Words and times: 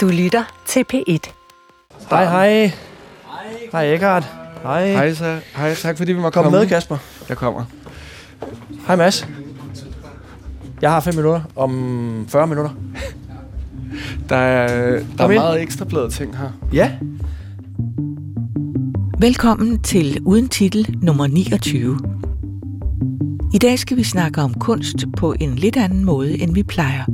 Du 0.00 0.08
lytter 0.08 0.62
til 0.66 0.84
P1. 0.92 1.32
Hej, 2.10 2.24
hej. 2.24 2.72
Hej, 3.72 3.92
Eckhart. 3.94 4.26
Hej. 4.62 4.92
Hej, 4.92 5.14
så, 5.14 5.38
hej, 5.56 5.74
tak 5.74 5.96
fordi 5.96 6.12
vi 6.12 6.20
må 6.20 6.30
Kom 6.30 6.42
komme. 6.44 6.58
med, 6.58 6.66
Kasper. 6.68 6.96
Jeg 7.28 7.36
kommer. 7.36 7.64
Hej, 8.86 8.96
Mads. 8.96 9.28
Jeg 10.82 10.90
har 10.90 11.00
5 11.00 11.14
minutter 11.14 11.40
om 11.56 12.26
40 12.28 12.46
minutter. 12.46 12.70
Der 14.28 14.36
er, 14.36 14.88
der 14.90 15.02
Kom 15.18 15.30
er 15.30 15.34
ind. 15.34 15.42
meget 15.42 15.60
ekstrabladet 15.62 16.12
ting 16.12 16.36
her. 16.38 16.48
Ja. 16.72 16.92
Velkommen 19.18 19.82
til 19.82 20.20
Uden 20.26 20.48
Titel 20.48 20.96
nummer 21.02 21.26
29. 21.26 21.98
I 23.54 23.58
dag 23.58 23.78
skal 23.78 23.96
vi 23.96 24.04
snakke 24.04 24.40
om 24.42 24.54
kunst 24.54 24.96
på 25.16 25.34
en 25.40 25.54
lidt 25.54 25.76
anden 25.76 26.04
måde, 26.04 26.38
end 26.42 26.54
vi 26.54 26.62
plejer. 26.62 27.04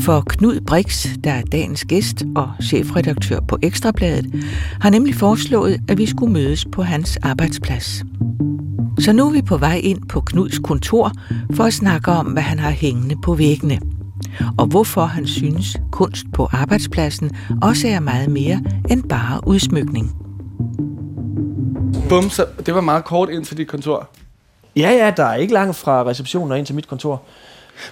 For 0.00 0.22
Knud 0.28 0.60
Brix, 0.60 1.06
der 1.24 1.30
er 1.30 1.42
dagens 1.42 1.84
gæst 1.84 2.24
og 2.36 2.52
chefredaktør 2.62 3.40
på 3.40 3.58
Ekstrabladet, 3.62 4.44
har 4.80 4.90
nemlig 4.90 5.14
foreslået, 5.14 5.80
at 5.88 5.98
vi 5.98 6.06
skulle 6.06 6.32
mødes 6.32 6.64
på 6.72 6.82
hans 6.82 7.18
arbejdsplads. 7.22 8.04
Så 8.98 9.12
nu 9.12 9.26
er 9.26 9.32
vi 9.32 9.42
på 9.42 9.56
vej 9.56 9.80
ind 9.82 10.08
på 10.08 10.20
Knuds 10.20 10.58
kontor 10.58 11.12
for 11.54 11.64
at 11.64 11.72
snakke 11.72 12.10
om, 12.10 12.26
hvad 12.26 12.42
han 12.42 12.58
har 12.58 12.70
hængende 12.70 13.16
på 13.22 13.34
væggene. 13.34 13.80
Og 14.58 14.66
hvorfor 14.66 15.04
han 15.04 15.26
synes, 15.26 15.76
kunst 15.92 16.26
på 16.34 16.48
arbejdspladsen 16.52 17.30
også 17.62 17.88
er 17.88 18.00
meget 18.00 18.30
mere 18.30 18.62
end 18.90 19.02
bare 19.02 19.40
udsmykning. 19.46 20.16
Bum, 22.08 22.30
så 22.30 22.46
det 22.66 22.74
var 22.74 22.80
meget 22.80 23.04
kort 23.04 23.30
ind 23.30 23.44
til 23.44 23.56
dit 23.56 23.68
kontor. 23.68 24.08
Ja, 24.76 24.90
ja, 24.90 25.12
der 25.16 25.24
er 25.24 25.34
ikke 25.34 25.52
langt 25.52 25.76
fra 25.76 26.04
receptionen 26.04 26.52
og 26.52 26.58
ind 26.58 26.66
til 26.66 26.74
mit 26.74 26.88
kontor. 26.88 27.22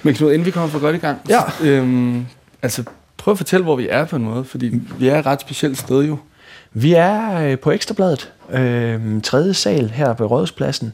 Men 0.03 0.15
Knud, 0.15 0.33
inden 0.33 0.47
vi 0.47 0.51
kommer 0.51 0.69
for 0.69 0.79
godt 0.79 0.97
i 0.97 0.99
gang. 0.99 1.19
Ja. 1.29 1.41
Øhm, 1.63 2.27
altså, 2.63 2.85
prøv 3.17 3.33
at 3.33 3.39
fortælle, 3.39 3.65
hvor 3.65 3.77
vi 3.77 3.89
er 3.91 4.05
på 4.05 4.17
en 4.17 4.25
måde. 4.25 4.45
Fordi 4.45 4.81
vi 4.99 5.09
er 5.09 5.19
et 5.19 5.27
ret 5.27 5.41
specielt 5.41 5.79
sted 5.79 6.03
jo. 6.03 6.19
Vi 6.73 6.93
er 6.93 7.35
øh, 7.35 7.59
på 7.59 7.71
Ekstrabladet, 7.71 8.33
øh, 8.53 9.23
tredje 9.23 9.55
sal 9.55 9.91
her 9.91 10.13
på 10.13 10.27
Rådhuspladsen, 10.27 10.93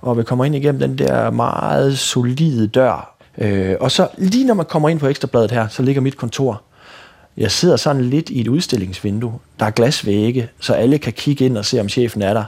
og 0.00 0.18
vi 0.18 0.22
kommer 0.22 0.44
ind 0.44 0.54
igennem 0.54 0.80
den 0.80 0.98
der 0.98 1.30
meget 1.30 1.98
solide 1.98 2.66
dør. 2.66 3.16
Øh, 3.38 3.76
og 3.80 3.90
så 3.90 4.08
lige 4.18 4.46
når 4.46 4.54
man 4.54 4.66
kommer 4.66 4.88
ind 4.88 5.00
på 5.00 5.06
Ekstrabladet 5.06 5.50
her, 5.50 5.68
så 5.68 5.82
ligger 5.82 6.02
mit 6.02 6.16
kontor. 6.16 6.62
Jeg 7.36 7.50
sidder 7.50 7.76
sådan 7.76 8.04
lidt 8.04 8.30
i 8.30 8.40
et 8.40 8.48
udstillingsvindue. 8.48 9.38
Der 9.60 9.66
er 9.66 9.70
glasvægge, 9.70 10.48
så 10.60 10.72
alle 10.72 10.98
kan 10.98 11.12
kigge 11.12 11.44
ind 11.44 11.58
og 11.58 11.64
se, 11.64 11.80
om 11.80 11.88
chefen 11.88 12.22
er 12.22 12.34
der, 12.34 12.44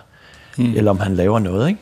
mm. 0.56 0.72
eller 0.76 0.90
om 0.90 1.00
han 1.00 1.16
laver 1.16 1.38
noget. 1.38 1.68
Ikke? 1.68 1.80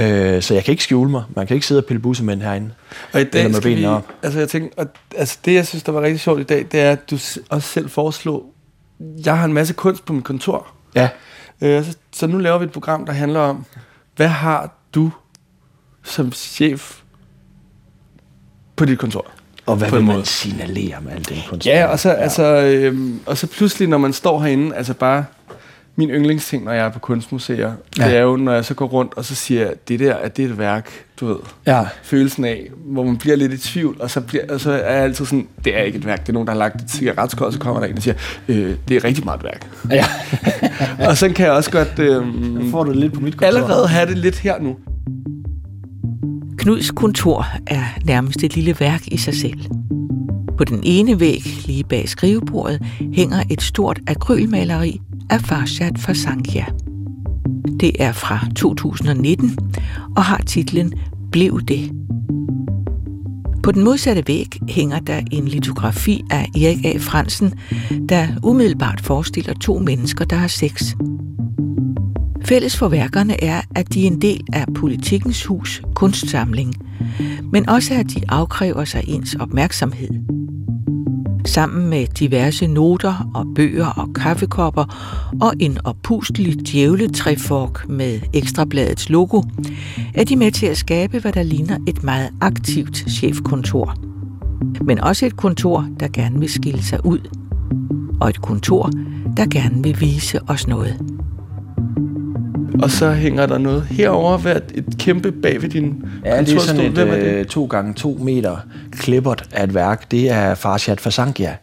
Øh, 0.00 0.42
så 0.42 0.54
jeg 0.54 0.64
kan 0.64 0.72
ikke 0.72 0.84
skjule 0.84 1.10
mig. 1.10 1.24
Man 1.36 1.46
kan 1.46 1.54
ikke 1.54 1.66
sidde 1.66 1.80
og 1.80 1.84
pille 1.84 2.00
bussemænd 2.00 2.42
herinde. 2.42 2.70
Og 3.12 3.20
i 3.20 3.24
dag 3.24 3.44
med 3.44 3.54
skal 3.54 3.70
vi... 3.70 3.74
benene 3.74 3.96
op. 3.96 4.12
Altså, 4.22 4.38
jeg 4.38 4.48
tænkte, 4.48 4.78
og, 4.78 4.86
altså, 5.16 5.38
det, 5.44 5.54
jeg 5.54 5.66
synes, 5.66 5.82
der 5.82 5.92
var 5.92 6.00
rigtig 6.00 6.20
sjovt 6.20 6.40
i 6.40 6.44
dag, 6.44 6.66
det 6.72 6.80
er, 6.80 6.92
at 6.92 7.10
du 7.10 7.14
også 7.48 7.68
selv 7.68 7.88
foreslog... 7.88 8.54
Jeg 9.24 9.38
har 9.38 9.44
en 9.44 9.52
masse 9.52 9.74
kunst 9.74 10.04
på 10.04 10.12
mit 10.12 10.24
kontor. 10.24 10.66
Ja. 10.94 11.08
Øh, 11.60 11.84
så, 11.84 11.96
så 12.12 12.26
nu 12.26 12.38
laver 12.38 12.58
vi 12.58 12.64
et 12.64 12.72
program, 12.72 13.06
der 13.06 13.12
handler 13.12 13.40
om, 13.40 13.64
hvad 14.16 14.28
har 14.28 14.74
du 14.94 15.10
som 16.02 16.32
chef 16.32 17.00
på 18.76 18.84
dit 18.84 18.98
kontor? 18.98 19.26
Og 19.66 19.76
hvad 19.76 19.90
vil 19.90 20.04
man 20.04 20.24
signalere 20.24 21.00
med 21.00 21.12
al 21.12 21.28
den 21.28 21.36
kunst? 21.48 21.66
Ja, 21.66 21.86
og 21.86 21.98
så, 21.98 22.08
ja. 22.08 22.14
Altså, 22.14 22.44
øhm, 22.44 23.20
og 23.26 23.38
så 23.38 23.46
pludselig, 23.46 23.88
når 23.88 23.98
man 23.98 24.12
står 24.12 24.40
herinde, 24.40 24.76
altså 24.76 24.94
bare 24.94 25.24
min 26.00 26.10
yndlingsting, 26.10 26.64
når 26.64 26.72
jeg 26.72 26.84
er 26.86 26.88
på 26.88 26.98
kunstmuseer, 26.98 27.72
ja. 27.98 28.04
Det 28.04 28.16
er 28.16 28.20
jo, 28.20 28.36
når 28.36 28.52
jeg 28.52 28.64
så 28.64 28.74
går 28.74 28.86
rundt, 28.86 29.14
og 29.16 29.24
så 29.24 29.34
siger 29.34 29.70
det 29.88 30.00
der, 30.00 30.14
at 30.14 30.36
det 30.36 30.44
er 30.44 30.48
et 30.48 30.58
værk, 30.58 30.90
du 31.20 31.26
ved. 31.26 31.36
Ja. 31.66 31.84
Følelsen 32.02 32.44
af, 32.44 32.70
hvor 32.84 33.04
man 33.04 33.16
bliver 33.16 33.36
lidt 33.36 33.52
i 33.52 33.58
tvivl, 33.58 33.96
og 34.00 34.10
så, 34.10 34.20
bliver, 34.20 34.44
og 34.48 34.60
så 34.60 34.70
er 34.70 34.94
jeg 34.94 35.04
altid 35.04 35.24
sådan, 35.24 35.48
det 35.64 35.78
er 35.78 35.82
ikke 35.82 35.98
et 35.98 36.06
værk, 36.06 36.20
det 36.20 36.28
er 36.28 36.32
nogen, 36.32 36.46
der 36.46 36.52
har 36.52 36.58
lagt 36.58 36.82
et 36.82 36.90
cigaretskål, 36.90 37.46
og 37.46 37.52
så 37.52 37.58
kommer 37.58 37.80
der 37.80 37.88
en 37.88 37.96
og 37.96 38.02
siger, 38.02 38.14
øh, 38.48 38.74
det 38.88 38.96
er 38.96 39.04
rigtig 39.04 39.24
meget 39.24 39.38
et 39.38 39.44
værk. 39.44 39.66
ja. 39.90 40.04
og 41.08 41.16
så 41.16 41.28
kan 41.28 41.46
jeg 41.46 41.52
også 41.52 41.70
godt 41.70 41.98
øhm, 41.98 42.70
får 42.70 42.84
du 42.84 42.90
det 42.90 42.98
lidt 42.98 43.12
på 43.12 43.20
mit 43.20 43.36
kontor. 43.36 43.46
allerede 43.46 43.88
have 43.88 44.06
det 44.06 44.18
lidt 44.18 44.38
her 44.38 44.60
nu. 44.60 44.76
Knuds 46.58 46.90
kontor 46.90 47.46
er 47.66 47.84
nærmest 48.04 48.44
et 48.44 48.54
lille 48.54 48.76
værk 48.80 49.00
i 49.06 49.16
sig 49.16 49.34
selv. 49.34 49.60
På 50.58 50.64
den 50.64 50.80
ene 50.82 51.20
væg, 51.20 51.42
lige 51.66 51.84
bag 51.84 52.08
skrivebordet, 52.08 52.82
hænger 53.12 53.42
et 53.50 53.62
stort 53.62 54.00
akrylmaleri 54.06 55.00
af 55.30 55.40
Farshad 55.40 55.92
Fasankia. 55.98 56.64
Det 57.80 57.92
er 57.98 58.12
fra 58.12 58.46
2019 58.56 59.58
og 60.16 60.24
har 60.24 60.38
titlen 60.46 60.92
Blev 61.32 61.60
det. 61.60 61.92
På 63.62 63.72
den 63.72 63.84
modsatte 63.84 64.22
væg 64.26 64.46
hænger 64.68 64.98
der 64.98 65.20
en 65.30 65.48
litografi 65.48 66.24
af 66.30 66.46
Erik 66.56 66.84
A. 66.84 66.96
Fransen, 66.98 67.52
der 68.08 68.26
umiddelbart 68.42 69.00
forestiller 69.00 69.54
to 69.54 69.78
mennesker, 69.78 70.24
der 70.24 70.36
har 70.36 70.48
sex. 70.48 70.94
Fælles 72.44 72.76
for 72.76 72.88
værkerne 72.88 73.44
er, 73.44 73.60
at 73.74 73.94
de 73.94 74.02
er 74.02 74.06
en 74.06 74.20
del 74.20 74.40
af 74.52 74.64
Politikens 74.74 75.44
Hus 75.44 75.82
kunstsamling, 75.94 76.74
men 77.52 77.68
også 77.68 77.94
at 77.94 78.06
de 78.06 78.20
afkræver 78.28 78.84
sig 78.84 79.04
ens 79.08 79.34
opmærksomhed. 79.34 80.39
Sammen 81.50 81.90
med 81.90 82.06
diverse 82.06 82.66
noter 82.66 83.30
og 83.34 83.46
bøger 83.54 83.86
og 83.86 84.08
kaffekopper 84.14 84.84
og 85.40 85.52
en 85.60 85.78
oppustelig 85.84 86.66
djævletræfork 86.66 87.88
med 87.88 88.20
ekstrabladets 88.34 89.08
logo, 89.08 89.42
er 90.14 90.24
de 90.24 90.36
med 90.36 90.52
til 90.52 90.66
at 90.66 90.76
skabe, 90.76 91.18
hvad 91.18 91.32
der 91.32 91.42
ligner 91.42 91.78
et 91.88 92.02
meget 92.04 92.30
aktivt 92.40 93.10
chefkontor. 93.10 93.94
Men 94.84 95.00
også 95.00 95.26
et 95.26 95.36
kontor, 95.36 95.88
der 96.00 96.08
gerne 96.08 96.40
vil 96.40 96.48
skille 96.48 96.82
sig 96.82 97.06
ud. 97.06 97.28
Og 98.20 98.28
et 98.28 98.42
kontor, 98.42 98.90
der 99.36 99.46
gerne 99.46 99.82
vil 99.82 100.00
vise 100.00 100.40
os 100.48 100.66
noget. 100.66 101.00
Og 102.82 102.90
så 102.90 103.12
hænger 103.12 103.46
der 103.46 103.58
noget 103.58 103.82
herover 103.82 104.38
ved 104.38 104.56
et 104.74 104.84
kæmpe 104.98 105.32
bag 105.32 105.62
ved 105.62 105.68
din 105.68 106.04
Ja, 106.24 106.40
det 106.40 106.54
er 106.54 106.60
sådan 106.60 106.80
et 106.80 106.98
øh, 106.98 107.44
to 107.44 107.64
gange 107.66 107.94
to 107.94 108.18
meter 108.20 108.56
klippert 108.92 109.44
af 109.52 109.64
et 109.64 109.74
værk. 109.74 110.10
Det 110.10 110.30
er 110.30 110.54
Farshad 110.54 110.96
Fasankia, 110.96 111.56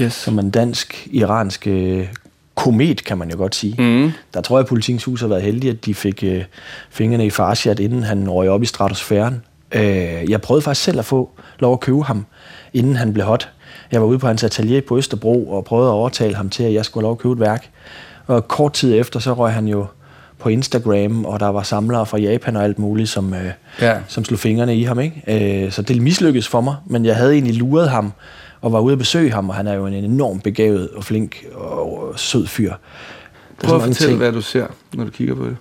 Yes. 0.00 0.12
som 0.12 0.38
en 0.38 0.50
dansk-iransk 0.50 1.66
øh, 1.66 2.08
komet, 2.54 3.04
kan 3.04 3.18
man 3.18 3.30
jo 3.30 3.36
godt 3.36 3.54
sige. 3.54 3.74
Mm. 3.82 4.10
Der 4.34 4.40
tror 4.40 4.56
jeg, 4.58 4.60
at 4.64 4.68
Politikens 4.68 5.04
Hus 5.04 5.20
har 5.20 5.28
været 5.28 5.42
heldige, 5.42 5.70
at 5.70 5.84
de 5.84 5.94
fik 5.94 6.24
øh, 6.24 6.44
fingrene 6.90 7.26
i 7.26 7.30
Farshad, 7.30 7.80
inden 7.80 8.02
han 8.02 8.30
røg 8.30 8.48
op 8.48 8.62
i 8.62 8.66
stratosfæren. 8.66 9.42
Øh, 9.72 10.30
jeg 10.30 10.40
prøvede 10.40 10.62
faktisk 10.62 10.84
selv 10.84 10.98
at 10.98 11.04
få 11.04 11.30
lov 11.58 11.72
at 11.72 11.80
købe 11.80 12.02
ham, 12.02 12.26
inden 12.74 12.96
han 12.96 13.12
blev 13.12 13.26
hot. 13.26 13.48
Jeg 13.92 14.00
var 14.00 14.06
ude 14.06 14.18
på 14.18 14.26
hans 14.26 14.44
atelier 14.44 14.80
på 14.88 14.98
Østerbro 14.98 15.50
og 15.50 15.64
prøvede 15.64 15.88
at 15.88 15.92
overtale 15.92 16.34
ham 16.34 16.50
til, 16.50 16.62
at 16.62 16.72
jeg 16.72 16.84
skulle 16.84 17.02
have 17.02 17.06
lov 17.06 17.12
at 17.12 17.18
købe 17.18 17.32
et 17.32 17.40
værk. 17.40 17.68
Og 18.26 18.48
kort 18.48 18.72
tid 18.72 18.94
efter, 19.00 19.20
så 19.20 19.32
røg 19.32 19.52
han 19.52 19.68
jo 19.68 19.86
på 20.38 20.48
Instagram, 20.48 21.24
og 21.24 21.40
der 21.40 21.46
var 21.48 21.62
samlere 21.62 22.06
fra 22.06 22.18
Japan 22.18 22.56
og 22.56 22.64
alt 22.64 22.78
muligt, 22.78 23.08
som, 23.08 23.34
øh, 23.34 23.50
Ja. 23.80 23.94
som 24.08 24.24
slog 24.24 24.38
fingrene 24.38 24.76
i 24.76 24.82
ham. 24.82 25.00
Ikke? 25.00 25.64
Øh, 25.64 25.72
så 25.72 25.82
det 25.82 26.02
mislykkedes 26.02 26.48
for 26.48 26.60
mig, 26.60 26.76
men 26.86 27.04
jeg 27.04 27.16
havde 27.16 27.32
egentlig 27.32 27.54
luret 27.54 27.90
ham 27.90 28.12
og 28.60 28.72
var 28.72 28.80
ude 28.80 28.92
at 28.92 28.98
besøge 28.98 29.32
ham, 29.32 29.48
og 29.48 29.54
han 29.54 29.66
er 29.66 29.74
jo 29.74 29.86
en 29.86 29.94
enormt 29.94 30.42
begavet 30.42 30.88
og 30.90 31.04
flink 31.04 31.36
og 31.54 32.12
sød 32.16 32.46
fyr. 32.46 32.68
Der 33.60 33.64
er 33.64 33.68
Prøv 33.68 33.76
at 33.76 33.82
fortælle, 33.82 34.10
ting. 34.10 34.18
hvad 34.18 34.32
du 34.32 34.40
ser, 34.40 34.66
når 34.94 35.04
du 35.04 35.10
kigger 35.10 35.34
på 35.34 35.44
det. 35.46 35.56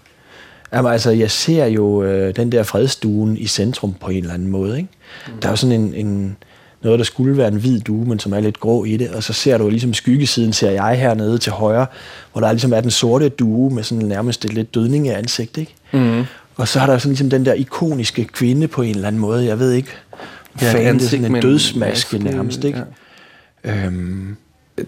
Jamen, 0.74 0.92
altså, 0.92 1.12
jeg 1.12 1.32
ser 1.32 1.66
jo 1.66 2.04
øh, 2.04 2.36
den 2.36 2.52
der 2.52 2.64
fredstuen 2.64 3.38
i 3.38 3.48
centrum 3.48 3.94
på 4.02 4.10
en 4.10 4.18
eller 4.18 4.34
anden 4.34 4.48
måde. 4.48 4.78
Ikke? 4.78 4.90
Mm. 5.28 5.34
Der 5.42 5.48
er 5.48 5.52
jo 5.52 5.56
sådan 5.56 5.82
en, 5.82 5.94
en, 5.94 6.38
noget, 6.86 7.00
der 7.00 7.06
skulle 7.06 7.38
være 7.38 7.48
en 7.48 7.56
hvid 7.56 7.80
due, 7.80 8.06
men 8.06 8.20
som 8.20 8.34
er 8.34 8.40
lidt 8.40 8.60
grå 8.60 8.84
i 8.86 8.98
det. 8.98 9.10
Og 9.10 9.24
så 9.24 9.34
ser 9.34 9.58
du 9.58 9.70
ligesom 9.70 9.94
skyggesiden, 9.94 10.54
ser 10.54 10.72
jeg 10.72 11.00
hernede 11.00 11.38
til 11.38 11.52
højre, 11.52 11.86
hvor 12.32 12.42
der 12.42 12.52
ligesom 12.52 12.74
er 12.74 12.82
den 12.82 12.92
sorte 12.92 13.30
due 13.30 13.74
med 13.74 13.84
sådan 13.84 14.06
nærmest 14.08 14.46
et 14.46 14.54
lidt 14.54 14.76
dødning 14.76 15.10
af 15.10 15.18
ansigt. 15.18 15.58
Ikke? 15.58 15.76
Mm. 15.94 16.24
Og 16.56 16.68
så 16.68 16.80
har 16.80 16.88
der 16.88 16.98
sådan 16.98 17.10
ligesom 17.12 17.30
den 17.30 17.46
der 17.46 17.54
ikoniske 17.54 18.24
kvinde 18.26 18.68
på 18.68 18.82
en 18.82 18.96
eller 18.96 19.08
anden 19.08 19.22
måde. 19.22 19.46
Jeg 19.46 19.60
ved 19.60 19.72
ikke, 19.72 19.90
Ja, 20.62 20.72
fan, 20.72 20.76
det 20.80 20.86
er 20.86 20.90
ansigt 20.90 21.10
sådan 21.12 21.32
med 21.32 21.44
en 21.44 21.50
dødsmaske 21.50 22.18
maske, 22.18 22.32
nærmest. 22.36 22.64
Ikke? 22.64 22.84
ja. 23.66 23.86
Øhm, 23.86 24.36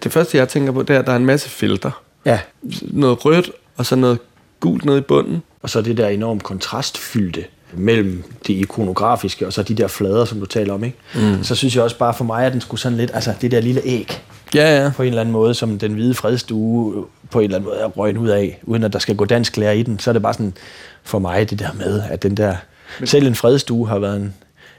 Det 0.02 0.12
første, 0.12 0.38
jeg 0.38 0.48
tænker 0.48 0.72
på, 0.72 0.82
det 0.82 0.96
er, 0.96 0.98
at 1.00 1.06
der 1.06 1.12
er 1.12 1.16
en 1.16 1.26
masse 1.26 1.48
felter. 1.48 2.02
ja, 2.24 2.40
Noget 2.82 3.24
rødt, 3.24 3.50
og 3.76 3.86
så 3.86 3.96
noget 3.96 4.18
gult 4.60 4.84
nede 4.84 4.98
i 4.98 5.00
bunden. 5.00 5.42
Og 5.62 5.70
så 5.70 5.80
det 5.82 5.96
der 5.96 6.08
enormt 6.08 6.42
kontrastfyldte 6.42 7.44
mellem 7.72 8.24
det 8.46 8.54
ikonografiske 8.54 9.46
og 9.46 9.52
så 9.52 9.62
de 9.62 9.74
der 9.74 9.88
flader, 9.88 10.24
som 10.24 10.40
du 10.40 10.46
taler 10.46 10.74
om. 10.74 10.84
Ikke? 10.84 10.96
Mm. 11.14 11.44
Så 11.44 11.54
synes 11.54 11.76
jeg 11.76 11.84
også 11.84 11.98
bare 11.98 12.14
for 12.14 12.24
mig, 12.24 12.46
at 12.46 12.52
den 12.52 12.60
skulle 12.60 12.80
sådan 12.80 12.98
lidt, 12.98 13.10
altså 13.14 13.34
det 13.40 13.50
der 13.50 13.60
lille 13.60 13.80
æg 13.84 14.22
Ja, 14.54 14.82
ja. 14.82 14.90
på 14.96 15.02
en 15.02 15.08
eller 15.08 15.20
anden 15.20 15.32
måde, 15.32 15.54
som 15.54 15.78
den 15.78 15.92
hvide 15.92 16.14
fredstue 16.14 17.06
på 17.30 17.38
en 17.38 17.44
eller 17.44 17.56
anden 17.56 17.70
måde 17.70 17.80
er 17.80 17.86
røgnet 17.86 18.20
ud 18.20 18.28
af, 18.28 18.60
uden 18.62 18.84
at 18.84 18.92
der 18.92 18.98
skal 18.98 19.16
gå 19.16 19.24
dansk 19.24 19.56
lærer 19.56 19.72
i 19.72 19.82
den, 19.82 19.98
så 19.98 20.10
er 20.10 20.12
det 20.12 20.22
bare 20.22 20.34
sådan 20.34 20.54
for 21.02 21.18
mig 21.18 21.50
det 21.50 21.58
der 21.58 21.72
med, 21.72 22.02
at 22.10 22.22
den 22.22 22.36
der, 22.36 22.56
selv 23.04 23.26
en 23.26 23.34
fredstue 23.34 23.88
har 23.88 23.98
været 23.98 24.16
en, 24.16 24.34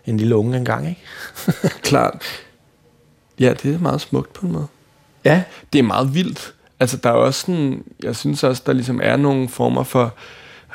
en 0.05 0.17
lille 0.17 0.35
unge 0.35 0.57
engang, 0.57 0.89
ikke? 0.89 1.01
Klart. 1.89 2.21
Ja, 3.39 3.53
det 3.63 3.75
er 3.75 3.79
meget 3.79 4.01
smukt 4.01 4.33
på 4.33 4.45
en 4.45 4.51
måde. 4.51 4.67
Ja. 5.25 5.43
Det 5.73 5.79
er 5.79 5.83
meget 5.83 6.13
vildt. 6.13 6.53
Altså, 6.79 6.97
der 6.97 7.09
er 7.09 7.13
også 7.13 7.39
sådan, 7.39 7.83
jeg 8.03 8.15
synes 8.15 8.43
også, 8.43 8.63
der 8.65 8.73
ligesom 8.73 8.99
er 9.03 9.15
nogle 9.15 9.49
former 9.49 9.83
for, 9.83 10.13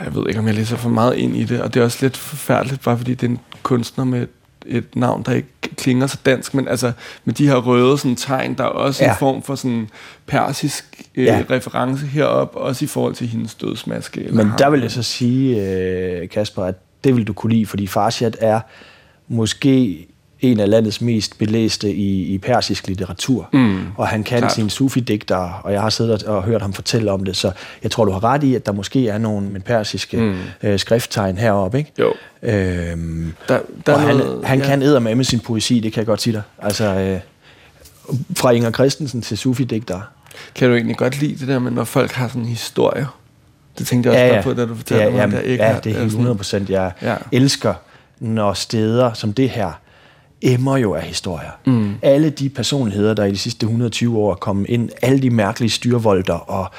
jeg 0.01 0.15
ved 0.15 0.25
ikke, 0.29 0.41
om 0.41 0.47
jeg 0.47 0.55
læser 0.55 0.77
for 0.77 0.89
meget 0.89 1.17
ind 1.17 1.37
i 1.37 1.45
det, 1.45 1.61
og 1.61 1.75
det 1.75 1.81
er 1.81 1.85
også 1.85 1.99
lidt 2.01 2.17
forfærdeligt, 2.17 2.83
bare 2.83 2.97
fordi 2.99 3.15
det 3.15 3.27
er 3.27 3.31
en 3.31 3.41
kunstner 3.63 4.05
med 4.05 4.27
et, 4.67 4.97
navn, 4.97 5.23
der 5.23 5.33
ikke 5.33 5.49
klinger 5.77 6.07
så 6.07 6.19
dansk, 6.27 6.55
men 6.55 6.69
altså 6.69 6.93
med 7.25 7.35
de 7.35 7.47
her 7.47 7.57
røde 7.57 7.99
sådan, 7.99 8.17
tegn, 8.17 8.55
der 8.55 8.65
er 8.65 8.69
også 8.69 9.05
ja. 9.05 9.11
en 9.11 9.17
form 9.19 9.43
for 9.43 9.55
sådan 9.55 9.89
persisk 10.27 11.03
øh, 11.15 11.25
ja. 11.25 11.45
reference 11.51 12.07
herop, 12.07 12.53
også 12.57 12.85
i 12.85 12.89
forhold 12.89 13.15
til 13.15 13.27
hendes 13.27 13.55
dødsmaske. 13.55 14.21
Eller 14.21 14.45
Men 14.45 14.53
der 14.59 14.71
vil 14.71 14.81
jeg 14.81 14.91
så 14.91 15.03
sige, 15.03 15.73
øh, 15.73 16.29
Kasper, 16.29 16.65
at 16.65 16.75
det 17.05 17.17
vil 17.17 17.27
du 17.27 17.33
kunne 17.33 17.53
lide, 17.53 17.67
fordi 17.67 17.87
Farshad 17.87 18.33
er 18.41 18.61
måske 19.29 20.07
en 20.45 20.61
af 20.61 20.71
landets 20.71 21.01
mest 21.01 21.39
belæste 21.39 21.93
i, 21.95 22.35
i 22.35 22.39
persisk 22.39 22.87
litteratur. 22.87 23.49
Mm, 23.53 23.87
og 23.97 24.09
han 24.09 24.25
kan 24.25 24.39
klart. 24.39 24.53
sine 24.53 24.71
sufi-digter, 24.71 25.61
og 25.65 25.73
jeg 25.73 25.81
har 25.83 25.91
siddet 25.91 26.23
og 26.23 26.43
hørt 26.43 26.63
ham 26.63 26.73
fortælle 26.73 27.13
om 27.13 27.25
det, 27.25 27.37
så 27.37 27.53
jeg 27.83 27.91
tror, 27.91 28.05
du 28.05 28.13
har 28.13 28.25
ret 28.25 28.43
i, 28.43 28.55
at 28.55 28.67
der 28.67 28.73
måske 28.73 29.09
er 29.09 29.19
nogle 29.19 29.49
med 29.49 29.61
persiske 29.61 30.17
mm. 30.17 30.37
øh, 30.63 30.79
skrifttegn 30.79 31.39
heroppe. 31.39 31.79
Ikke? 31.79 31.93
Jo. 31.99 32.13
Øhm, 32.43 33.33
der, 33.49 33.59
der 33.87 33.95
og 33.95 34.01
han, 34.01 34.17
noget, 34.17 34.45
han 34.45 34.59
ja. 34.59 34.67
kan 34.67 34.83
æde 34.83 35.01
med 35.01 35.25
sin 35.25 35.41
poesi, 35.41 35.81
det 35.81 35.93
kan 35.93 36.01
jeg 36.01 36.07
godt 36.07 36.23
sige 36.23 36.33
dig. 36.33 36.43
Altså, 36.63 36.85
øh, 36.85 37.21
fra 38.37 38.51
Inger 38.51 38.71
Christensen 38.71 39.23
til 39.23 39.39
sufi-digter. 39.39 40.01
Kan 40.55 40.69
du 40.69 40.75
egentlig 40.75 40.97
godt 40.97 41.21
lide 41.21 41.39
det 41.39 41.49
der 41.49 41.59
med, 41.59 41.71
når 41.71 41.85
folk 41.85 42.13
har 42.13 42.29
sådan 42.29 42.43
en 42.43 42.49
historie? 42.49 43.07
Det 43.79 43.87
tænkte 43.87 44.11
jeg 44.11 44.23
også 44.23 44.27
ja, 44.27 44.37
ja. 44.37 44.43
på, 44.43 44.53
da 44.53 44.67
du 44.67 44.75
fortalte 44.75 45.05
ja, 45.05 45.11
mig, 45.11 45.35
ja, 45.35 45.37
der 45.37 45.43
ikke 45.43 45.65
Ja, 45.65 45.79
det 45.85 45.93
er 45.93 45.99
helt 45.99 46.07
100 46.07 46.37
procent. 46.37 46.71
Jeg 46.71 46.93
ja. 47.03 47.17
elsker, 47.33 47.75
når 48.21 48.53
steder 48.53 49.13
som 49.13 49.33
det 49.33 49.51
her 49.51 49.73
emmer 50.45 50.77
jo 50.77 50.95
af 50.95 51.03
historier. 51.03 51.51
Mm. 51.67 51.95
Alle 52.03 52.31
de 52.31 52.49
personligheder, 52.49 53.15
der 53.15 53.25
i 53.25 53.31
de 53.31 53.39
sidste 53.39 53.65
120 53.65 54.19
år 54.19 54.31
er 54.31 54.35
kommet 54.35 54.69
ind, 54.69 54.91
alle 55.03 55.19
de 55.19 55.31
mærkelige 55.31 55.71
styrvolder 55.71 56.35
og 56.35 56.71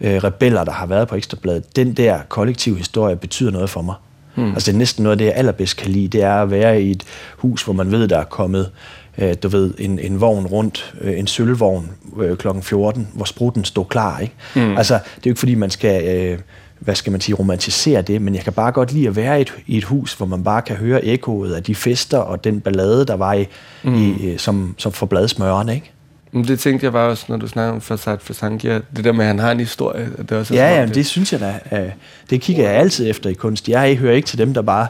øh, 0.00 0.24
rebeller, 0.24 0.64
der 0.64 0.72
har 0.72 0.86
været 0.86 1.08
på 1.08 1.16
Ekstrabladet, 1.16 1.76
den 1.76 1.92
der 1.92 2.18
kollektive 2.28 2.76
historie 2.76 3.16
betyder 3.16 3.50
noget 3.50 3.70
for 3.70 3.82
mig. 3.82 3.94
Mm. 4.36 4.52
Altså 4.52 4.66
det 4.70 4.76
er 4.76 4.78
næsten 4.78 5.02
noget 5.02 5.12
af 5.12 5.18
det, 5.18 5.24
jeg 5.24 5.34
allerbedst 5.34 5.76
kan 5.76 5.90
lide, 5.90 6.08
det 6.08 6.22
er 6.22 6.34
at 6.34 6.50
være 6.50 6.82
i 6.82 6.90
et 6.90 7.04
hus, 7.36 7.62
hvor 7.62 7.72
man 7.72 7.92
ved, 7.92 8.08
der 8.08 8.18
er 8.18 8.24
kommet 8.24 8.70
øh, 9.18 9.34
du 9.42 9.48
ved, 9.48 9.74
en, 9.78 9.98
en 9.98 10.20
vogn 10.20 10.46
rundt, 10.46 10.94
øh, 11.00 11.18
en 11.18 11.26
sølvvogn 11.26 11.90
øh, 12.20 12.36
kl. 12.36 12.48
14, 12.62 13.08
hvor 13.14 13.24
spruten 13.24 13.64
stod 13.64 13.84
klar. 13.84 14.18
Ikke? 14.18 14.34
Mm. 14.54 14.76
Altså, 14.76 14.94
det 14.94 15.00
er 15.02 15.20
jo 15.26 15.30
ikke 15.30 15.38
fordi, 15.38 15.54
man 15.54 15.70
skal... 15.70 16.18
Øh, 16.18 16.38
hvad 16.80 16.94
skal 16.94 17.10
man 17.10 17.20
sige, 17.20 17.34
romantisere 17.34 18.02
det, 18.02 18.22
men 18.22 18.34
jeg 18.34 18.44
kan 18.44 18.52
bare 18.52 18.72
godt 18.72 18.92
lide 18.92 19.08
at 19.08 19.16
være 19.16 19.38
i 19.38 19.42
et, 19.42 19.54
i 19.66 19.78
et 19.78 19.84
hus, 19.84 20.14
hvor 20.14 20.26
man 20.26 20.44
bare 20.44 20.62
kan 20.62 20.76
høre 20.76 21.04
ekkoet 21.04 21.54
af 21.54 21.62
de 21.62 21.74
fester 21.74 22.18
og 22.18 22.44
den 22.44 22.60
ballade, 22.60 23.06
der 23.06 23.14
var 23.14 23.32
i, 23.32 23.46
mm. 23.82 23.94
i 23.94 24.34
som, 24.38 24.74
som 24.78 24.92
for 24.92 25.06
bladsmørerne, 25.06 25.74
ikke? 25.74 25.92
Men 26.32 26.44
det 26.44 26.60
tænkte 26.60 26.84
jeg 26.84 26.92
bare 26.92 27.08
også, 27.08 27.24
når 27.28 27.36
du 27.36 27.48
snakker 27.48 27.72
om 27.72 27.80
Fasad 27.80 28.18
Fasangia, 28.20 28.80
det 28.96 29.04
der 29.04 29.12
med, 29.12 29.20
at 29.20 29.26
han 29.26 29.38
har 29.38 29.52
en 29.52 29.60
historie. 29.60 30.08
Det 30.18 30.32
er 30.32 30.38
også 30.38 30.54
ja, 30.54 30.74
ja, 30.78 30.86
det. 30.86 30.94
det 30.94 31.06
synes 31.06 31.32
jeg 31.32 31.40
da. 31.40 31.92
Det 32.30 32.40
kigger 32.40 32.62
jeg 32.62 32.72
altid 32.72 33.10
efter 33.10 33.30
i 33.30 33.32
kunst. 33.32 33.68
Jeg 33.68 33.96
hører 33.96 34.14
ikke 34.14 34.26
til 34.26 34.38
dem, 34.38 34.54
der 34.54 34.62
bare 34.62 34.86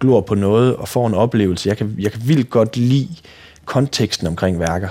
glor 0.00 0.20
på 0.20 0.34
noget 0.34 0.76
og 0.76 0.88
får 0.88 1.06
en 1.06 1.14
oplevelse. 1.14 1.68
Jeg 1.68 1.76
kan, 1.76 1.94
jeg 1.98 2.12
kan 2.12 2.20
vildt 2.24 2.50
godt 2.50 2.76
lide 2.76 3.08
konteksten 3.64 4.26
omkring 4.26 4.60
værker. 4.60 4.88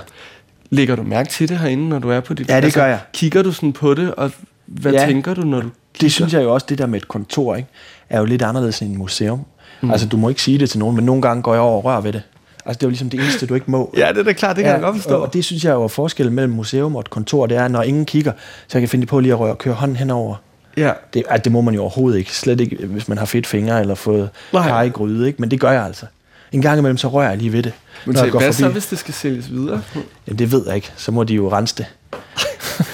Lægger 0.70 0.96
du 0.96 1.02
mærke 1.02 1.30
til 1.30 1.48
det 1.48 1.58
herinde, 1.58 1.88
når 1.88 1.98
du 1.98 2.10
er 2.10 2.20
på 2.20 2.34
dit... 2.34 2.48
Ja, 2.48 2.56
det 2.56 2.64
altså, 2.64 2.80
gør 2.80 2.86
jeg. 2.86 2.98
Kigger 3.12 3.42
du 3.42 3.52
sådan 3.52 3.72
på 3.72 3.94
det, 3.94 4.14
og 4.14 4.32
hvad 4.66 4.92
ja, 4.92 5.06
tænker 5.06 5.34
du, 5.34 5.42
når 5.42 5.60
du? 5.60 5.68
Det 6.00 6.12
synes 6.12 6.32
jeg 6.32 6.42
jo 6.42 6.54
også, 6.54 6.66
det 6.68 6.78
der 6.78 6.86
med 6.86 7.00
et 7.00 7.08
kontor, 7.08 7.54
ikke, 7.54 7.68
er 8.10 8.18
jo 8.18 8.24
lidt 8.24 8.42
anderledes 8.42 8.82
end 8.82 8.92
et 8.92 8.98
museum. 8.98 9.44
Mm. 9.80 9.90
Altså, 9.90 10.08
du 10.08 10.16
må 10.16 10.28
ikke 10.28 10.42
sige 10.42 10.58
det 10.58 10.70
til 10.70 10.78
nogen, 10.78 10.96
men 10.96 11.04
nogle 11.04 11.22
gange 11.22 11.42
går 11.42 11.52
jeg 11.52 11.62
over 11.62 11.76
og 11.76 11.84
rører 11.84 12.00
ved 12.00 12.12
det. 12.12 12.22
Altså, 12.66 12.78
det 12.78 12.82
er 12.82 12.86
jo 12.86 12.90
ligesom 12.90 13.10
det 13.10 13.20
eneste, 13.20 13.46
du 13.46 13.54
ikke 13.54 13.70
må. 13.70 13.94
ja, 13.96 14.08
det 14.08 14.18
er 14.18 14.22
da 14.22 14.32
klart, 14.32 14.56
det 14.56 14.64
kan 14.64 14.70
ja, 14.70 14.74
jeg 14.74 14.82
godt 14.82 14.96
forstå. 14.96 15.16
Og 15.16 15.32
det 15.32 15.44
synes 15.44 15.64
jeg 15.64 15.72
jo 15.72 15.82
er 15.82 15.88
forskellen 15.88 16.34
mellem 16.34 16.52
museum 16.52 16.94
og 16.96 17.00
et 17.00 17.10
kontor, 17.10 17.46
det 17.46 17.56
er, 17.56 17.68
når 17.68 17.82
ingen 17.82 18.04
kigger, 18.04 18.32
så 18.68 18.78
jeg 18.78 18.82
kan 18.82 18.88
finde 18.88 19.06
på 19.06 19.20
lige 19.20 19.32
at 19.32 19.40
røre, 19.40 19.56
køre 19.56 19.74
hånden 19.74 19.96
henover. 19.96 20.36
Ja. 20.76 20.92
Det, 21.14 21.22
altså, 21.28 21.42
det 21.44 21.52
må 21.52 21.60
man 21.60 21.74
jo 21.74 21.80
overhovedet 21.80 22.18
ikke. 22.18 22.36
Slet 22.36 22.60
ikke, 22.60 22.86
hvis 22.86 23.08
man 23.08 23.18
har 23.18 23.24
fedt 23.24 23.46
fingre 23.46 23.80
eller 23.80 23.94
fået 23.94 24.30
kar 24.52 24.82
i 24.82 24.88
gryde, 24.88 25.26
ikke? 25.26 25.40
Men 25.40 25.50
det 25.50 25.60
gør 25.60 25.70
jeg 25.70 25.84
altså. 25.84 26.06
En 26.52 26.62
gang 26.62 26.78
imellem, 26.78 26.96
så 26.96 27.08
rører 27.08 27.28
jeg 27.28 27.38
lige 27.38 27.52
ved 27.52 27.62
det. 27.62 27.72
Men 28.06 28.14
til, 28.14 28.30
hvad 28.30 28.40
forbi. 28.40 28.52
så, 28.52 28.68
hvis 28.68 28.86
det 28.86 28.98
skal 28.98 29.14
sælges 29.14 29.50
videre? 29.50 29.82
Jamen, 30.26 30.38
det 30.38 30.52
ved 30.52 30.66
jeg 30.66 30.74
ikke. 30.74 30.92
Så 30.96 31.12
må 31.12 31.24
de 31.24 31.34
jo 31.34 31.52
rense 31.52 31.74
det. 31.76 31.86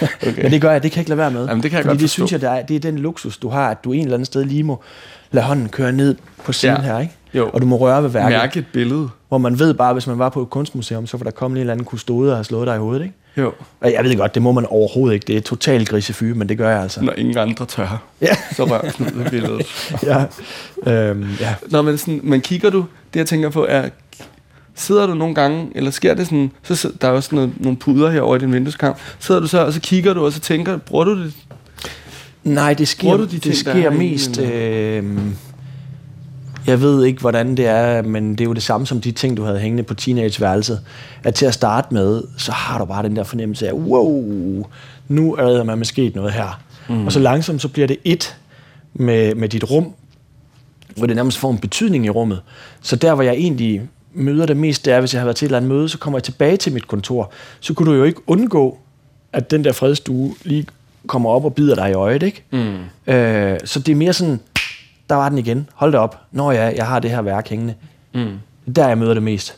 okay. 0.28 0.42
Men 0.42 0.52
det 0.52 0.60
gør 0.60 0.70
jeg, 0.70 0.82
det 0.82 0.92
kan 0.92 0.96
jeg 0.96 1.02
ikke 1.02 1.08
lade 1.08 1.18
være 1.18 1.30
med. 1.30 1.46
Jamen, 1.46 1.62
det 1.62 1.70
kan 1.70 1.78
jeg 1.78 1.84
Fordi 1.84 1.94
godt 1.94 2.00
det 2.00 2.10
synes 2.10 2.32
jeg, 2.32 2.40
det 2.40 2.48
er, 2.48 2.62
det 2.62 2.76
er 2.76 2.80
den 2.80 2.98
luksus, 2.98 3.38
du 3.38 3.48
har, 3.48 3.70
at 3.70 3.84
du 3.84 3.92
en 3.92 4.00
eller 4.00 4.14
anden 4.14 4.26
sted 4.26 4.44
lige 4.44 4.62
må 4.62 4.82
lade 5.30 5.46
hånden 5.46 5.68
køre 5.68 5.92
ned 5.92 6.16
på 6.44 6.52
siden 6.52 6.76
ja. 6.76 6.82
her, 6.82 6.98
ikke? 6.98 7.12
Jo. 7.34 7.50
Og 7.52 7.60
du 7.60 7.66
må 7.66 7.76
røre 7.76 8.02
ved 8.02 8.10
værket. 8.10 8.38
Mærke 8.38 8.58
et 8.58 8.66
billede. 8.72 9.08
Hvor 9.28 9.38
man 9.38 9.58
ved 9.58 9.74
bare, 9.74 9.92
hvis 9.92 10.06
man 10.06 10.18
var 10.18 10.28
på 10.28 10.42
et 10.42 10.50
kunstmuseum, 10.50 11.06
så 11.06 11.16
var 11.16 11.24
der 11.24 11.30
komme 11.30 11.56
en 11.56 11.60
eller 11.60 11.72
anden 11.72 11.84
kustode 11.84 12.30
og 12.30 12.36
have 12.36 12.44
slået 12.44 12.66
dig 12.66 12.76
i 12.76 12.78
hovedet, 12.78 13.02
ikke? 13.02 13.14
Jo. 13.36 13.52
Og 13.80 13.92
jeg 13.92 14.04
ved 14.04 14.16
godt, 14.16 14.34
det 14.34 14.42
må 14.42 14.52
man 14.52 14.66
overhovedet 14.66 15.14
ikke. 15.14 15.26
Det 15.26 15.36
er 15.36 15.40
totalt 15.40 15.88
grisefyre, 15.88 16.34
men 16.34 16.48
det 16.48 16.58
gør 16.58 16.70
jeg 16.70 16.82
altså. 16.82 17.00
Når 17.00 17.12
ingen 17.12 17.38
andre 17.38 17.66
tør, 17.66 18.02
ja. 18.20 18.36
så 18.52 18.64
rører 18.64 18.90
Knud 18.90 19.10
ved 19.14 19.30
billedet. 19.30 19.66
ja. 20.02 20.24
Øhm, 20.92 21.28
ja. 21.40 21.54
Nå, 21.70 21.82
men, 21.82 21.98
sådan, 21.98 22.20
men 22.22 22.40
kigger 22.40 22.70
du, 22.70 22.84
det 23.14 23.18
jeg 23.20 23.26
tænker 23.26 23.50
på 23.50 23.66
er, 23.68 23.88
sidder 24.74 25.06
du 25.06 25.14
nogle 25.14 25.34
gange, 25.34 25.68
eller 25.74 25.90
sker 25.90 26.14
det 26.14 26.26
sådan, 26.26 26.50
så 26.62 26.92
der 27.00 27.08
er 27.08 27.12
også 27.12 27.34
noget, 27.34 27.52
nogle 27.56 27.76
puder 27.76 28.10
her 28.10 28.20
over 28.20 28.36
i 28.36 28.38
din 28.38 28.52
vindueskamp, 28.52 28.98
sidder 29.18 29.40
du 29.40 29.46
så, 29.46 29.64
og 29.64 29.72
så 29.72 29.80
kigger 29.80 30.14
du, 30.14 30.24
og 30.24 30.32
så 30.32 30.40
tænker, 30.40 30.76
bruger 30.76 31.04
du 31.04 31.24
det? 31.24 31.32
Nej, 32.44 32.74
det 32.74 32.88
sker, 32.88 33.16
du 33.16 33.22
de 33.22 33.28
det 33.28 33.42
ting, 33.42 33.56
sker 33.56 33.90
mest... 33.90 34.38
Øh, 34.40 35.04
jeg 36.66 36.80
ved 36.80 37.04
ikke, 37.04 37.20
hvordan 37.20 37.56
det 37.56 37.66
er, 37.66 38.02
men 38.02 38.30
det 38.30 38.40
er 38.40 38.44
jo 38.44 38.52
det 38.52 38.62
samme 38.62 38.86
som 38.86 39.00
de 39.00 39.12
ting, 39.12 39.36
du 39.36 39.42
havde 39.42 39.58
hængende 39.58 39.82
på 39.82 39.94
teenageværelset. 39.94 40.80
At 41.24 41.34
til 41.34 41.46
at 41.46 41.54
starte 41.54 41.94
med, 41.94 42.22
så 42.36 42.52
har 42.52 42.78
du 42.78 42.84
bare 42.84 43.02
den 43.02 43.16
der 43.16 43.24
fornemmelse 43.24 43.68
af, 43.68 43.72
wow, 43.72 44.66
nu 45.08 45.34
er 45.34 45.44
der 45.44 45.64
med 45.64 45.84
sket 45.84 46.14
noget 46.16 46.32
her. 46.32 46.60
Mm. 46.88 47.06
Og 47.06 47.12
så 47.12 47.20
langsomt, 47.20 47.62
så 47.62 47.68
bliver 47.68 47.86
det 47.86 47.96
et 48.04 48.36
med, 48.94 49.34
med 49.34 49.48
dit 49.48 49.70
rum, 49.70 49.92
hvor 50.98 51.06
det 51.06 51.16
nærmest 51.16 51.38
får 51.38 51.50
en 51.50 51.58
betydning 51.58 52.06
i 52.06 52.10
rummet. 52.10 52.42
Så 52.80 52.96
der, 52.96 53.14
hvor 53.14 53.24
jeg 53.24 53.34
egentlig 53.34 53.82
møder 54.12 54.46
det 54.46 54.56
mest, 54.56 54.84
det 54.84 54.92
er, 54.92 55.00
hvis 55.00 55.14
jeg 55.14 55.20
har 55.20 55.24
været 55.26 55.36
til 55.36 55.46
et 55.46 55.48
eller 55.48 55.56
andet 55.56 55.68
møde, 55.70 55.88
så 55.88 55.98
kommer 55.98 56.18
jeg 56.18 56.24
tilbage 56.24 56.56
til 56.56 56.72
mit 56.72 56.88
kontor. 56.88 57.32
Så 57.60 57.74
kunne 57.74 57.90
du 57.90 57.96
jo 57.96 58.04
ikke 58.04 58.20
undgå, 58.26 58.78
at 59.32 59.50
den 59.50 59.64
der 59.64 59.72
fredstue 59.72 60.34
lige 60.44 60.66
kommer 61.06 61.30
op 61.30 61.44
og 61.44 61.54
bider 61.54 61.74
dig 61.74 61.90
i 61.90 61.92
øjet, 61.92 62.22
ikke? 62.22 62.44
Mm. 62.50 63.12
Øh, 63.14 63.58
så 63.64 63.80
det 63.80 63.92
er 63.92 63.96
mere 63.96 64.12
sådan, 64.12 64.40
der 65.08 65.14
var 65.14 65.28
den 65.28 65.38
igen. 65.38 65.68
Hold 65.74 65.92
det 65.92 66.00
op. 66.00 66.20
Nå 66.32 66.50
ja, 66.50 66.72
jeg 66.76 66.86
har 66.86 66.98
det 66.98 67.10
her 67.10 67.22
værk 67.22 67.48
hængende. 67.48 67.74
Mm. 68.14 68.38
Der 68.76 68.88
jeg 68.88 68.98
møder 68.98 69.14
det 69.14 69.22
mest. 69.22 69.56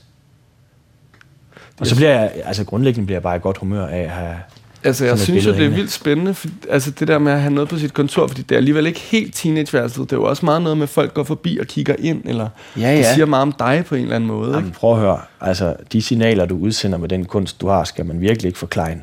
Og 1.80 1.86
så 1.86 1.96
bliver 1.96 2.10
jeg, 2.10 2.32
altså 2.44 2.64
grundlæggende 2.64 3.06
bliver 3.06 3.16
jeg 3.16 3.22
bare 3.22 3.36
i 3.36 3.40
godt 3.40 3.58
humør 3.58 3.86
af 3.86 3.98
at 3.98 4.10
have 4.10 4.36
Altså, 4.84 5.04
jeg 5.04 5.18
synes 5.18 5.46
jo, 5.46 5.52
det 5.52 5.64
er 5.64 5.68
vildt 5.68 5.92
spændende, 5.92 6.34
for, 6.34 6.48
altså 6.70 6.90
det 6.90 7.08
der 7.08 7.18
med 7.18 7.32
at 7.32 7.40
have 7.40 7.52
noget 7.52 7.68
på 7.68 7.78
sit 7.78 7.94
kontor, 7.94 8.26
fordi 8.26 8.42
det 8.42 8.52
er 8.52 8.56
alligevel 8.56 8.86
ikke 8.86 9.00
helt 9.00 9.34
teenageværelset. 9.34 10.10
Det 10.10 10.12
er 10.12 10.16
jo 10.16 10.24
også 10.24 10.44
meget 10.44 10.62
noget 10.62 10.78
med, 10.78 10.82
at 10.82 10.88
folk 10.88 11.14
går 11.14 11.24
forbi 11.24 11.58
og 11.60 11.66
kigger 11.66 11.94
ind, 11.98 12.22
eller 12.24 12.48
ja, 12.76 12.80
ja. 12.80 12.98
det 12.98 13.06
siger 13.06 13.26
meget 13.26 13.42
om 13.42 13.54
dig 13.58 13.84
på 13.88 13.94
en 13.94 14.02
eller 14.02 14.16
anden 14.16 14.28
måde. 14.28 14.54
Jamen, 14.54 14.70
prøv 14.70 14.92
at 14.92 14.98
høre. 14.98 15.18
Altså, 15.40 15.74
de 15.92 16.02
signaler, 16.02 16.46
du 16.46 16.58
udsender 16.58 16.98
med 16.98 17.08
den 17.08 17.24
kunst, 17.24 17.60
du 17.60 17.68
har, 17.68 17.84
skal 17.84 18.06
man 18.06 18.20
virkelig 18.20 18.48
ikke 18.48 18.58
forklare. 18.58 18.96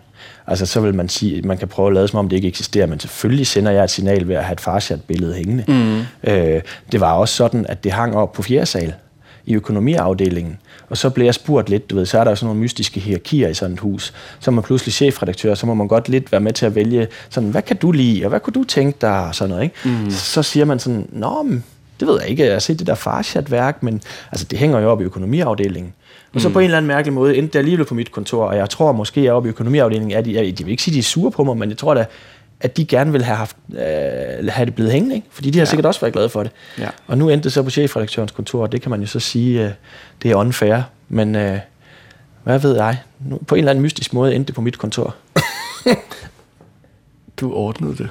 Altså, 0.48 0.66
så 0.66 0.82
vil 0.82 0.96
man 0.96 1.10
sige, 1.10 1.38
at 1.38 1.46
man 1.46 1.58
kan 1.58 1.68
prøve 1.68 1.88
at 1.88 1.94
lade 1.94 2.08
som 2.08 2.20
om, 2.20 2.30
det 2.30 2.36
ikke 2.36 2.48
eksisterer, 2.48 2.88
men 2.88 3.00
selvfølgelig 3.00 3.48
sender 3.48 3.72
jeg 3.72 3.84
et 3.84 3.90
signal 3.90 4.28
ved 4.28 4.36
at 4.36 4.44
have 4.44 4.54
et 4.54 4.62
farshad-billede 4.62 5.34
hængende. 5.34 5.64
Mm. 5.68 6.30
Øh, 6.32 6.62
det 6.92 7.00
var 7.00 7.14
også 7.14 7.36
sådan, 7.36 7.66
at 7.70 7.84
det 7.84 7.92
hang 7.92 8.16
op 8.16 8.32
på 8.34 8.44
fjerde 8.44 8.66
sal 8.66 8.94
i 9.48 9.56
økonomiafdelingen. 9.56 10.58
Og 10.90 10.98
så 10.98 11.10
blev 11.10 11.26
jeg 11.26 11.34
spurgt 11.34 11.70
lidt, 11.70 11.90
du 11.90 11.96
ved, 11.96 12.06
så 12.06 12.20
er 12.20 12.24
der 12.24 12.36
sådan 12.36 12.48
nogle 12.48 12.62
mystiske 12.62 13.00
hierarkier 13.00 13.50
i 13.50 13.54
sådan 13.54 13.74
et 13.74 13.80
hus. 13.80 14.14
Så 14.40 14.52
er 14.52 14.54
man 14.56 14.64
pludselig 14.64 14.94
chefredaktør, 14.94 15.56
så 15.56 15.66
må 15.66 15.74
man 15.74 15.88
godt 15.88 16.10
lidt 16.10 16.32
være 16.32 16.42
med 16.42 16.54
til 16.54 16.66
at 16.66 16.76
vælge, 16.76 17.08
sådan, 17.30 17.50
hvad 17.50 17.62
kan 17.62 17.78
du 17.78 17.92
lide, 17.92 18.26
og 18.26 18.30
hvad 18.30 18.40
kunne 18.40 18.54
du 18.54 18.64
tænke 18.64 18.98
dig, 19.02 19.28
og 19.28 19.36
sådan 19.36 19.50
noget, 19.50 19.64
ikke? 19.64 19.76
Mm. 19.86 20.12
Så 20.12 20.44
siger 20.44 20.66
man 20.66 20.80
sådan, 20.80 21.10
nå, 21.12 21.44
men, 21.44 21.64
det 22.00 22.08
ved 22.08 22.20
jeg 22.22 22.30
ikke, 22.30 22.46
jeg 22.46 22.54
har 22.54 22.60
set 22.60 22.80
det 22.80 22.88
der 22.88 22.96
farshad-værk, 22.96 23.84
men 23.84 24.02
altså, 24.32 24.46
det 24.46 24.60
hænger 24.60 24.80
jo 24.80 24.90
op 24.90 25.02
i 25.02 25.04
økonomiafdelingen. 25.04 25.94
Og 26.34 26.42
så 26.42 26.48
mm. 26.48 26.54
på 26.54 26.60
en 26.60 26.66
eller 26.66 26.78
anden 26.78 26.88
mærkelig 26.88 27.14
måde 27.14 27.38
endte 27.38 27.54
det 27.54 27.60
alligevel 27.60 27.86
på 27.86 27.94
mit 27.94 28.12
kontor, 28.12 28.46
og 28.46 28.56
jeg 28.56 28.70
tror 28.70 28.92
måske, 28.92 29.28
er 29.28 29.32
oppe 29.32 29.50
i 29.50 29.52
økonomiafdelingen, 29.52 30.18
at 30.18 30.26
de, 30.26 30.36
jeg, 30.36 30.58
de 30.58 30.64
vil 30.64 30.72
ikke 30.72 30.84
sige, 30.84 30.92
at 30.92 30.96
de 30.96 31.00
er 31.00 31.04
sure 31.04 31.32
på 31.32 31.44
mig, 31.44 31.58
men 31.58 31.70
jeg 31.70 31.78
tror 31.78 31.94
da, 31.94 32.06
at 32.62 32.78
de 32.78 32.86
gerne 32.86 33.12
vil 33.12 33.24
have, 33.24 33.38
haft, 33.38 33.58
øh, 33.70 34.48
have 34.48 34.66
det 34.66 34.76
blevet 34.76 34.92
hængende, 34.92 35.16
ikke? 35.16 35.28
fordi 35.32 35.50
de 35.50 35.60
har 35.60 35.66
ja. 35.66 35.70
sikkert 35.70 35.86
også 35.86 36.02
været 36.02 36.14
glade 36.14 36.30
for 36.30 36.44
det. 36.44 36.52
Ja. 36.80 36.90
Og 37.08 37.18
nu 37.18 37.30
endte 37.30 37.44
det 37.44 37.54
så 37.54 37.64
på 37.64 37.70
chefredaktørens 37.70 38.32
kontor, 38.32 38.62
og 38.62 38.72
det 38.72 38.82
kan 38.82 38.92
man 38.92 39.02
jo 39.02 39.08
så 39.08 39.20
sige, 39.20 39.66
øh, 39.66 39.72
det 40.24 40.32
er 40.32 40.36
unfair, 40.36 40.82
men 41.10 41.36
øh, 41.36 41.60
hvad 42.44 42.60
ved 42.60 42.76
jeg? 42.76 42.98
Nu, 43.20 43.40
på 43.48 43.56
en 43.56 43.60
eller 43.60 43.72
anden 43.72 43.82
mystisk 43.82 44.14
måde 44.14 44.36
endte 44.36 44.48
det 44.48 44.56
på 44.56 44.62
mit 44.62 44.78
kontor. 44.78 45.16
du 47.42 47.54
ordnede 47.54 47.98
det. 47.98 48.10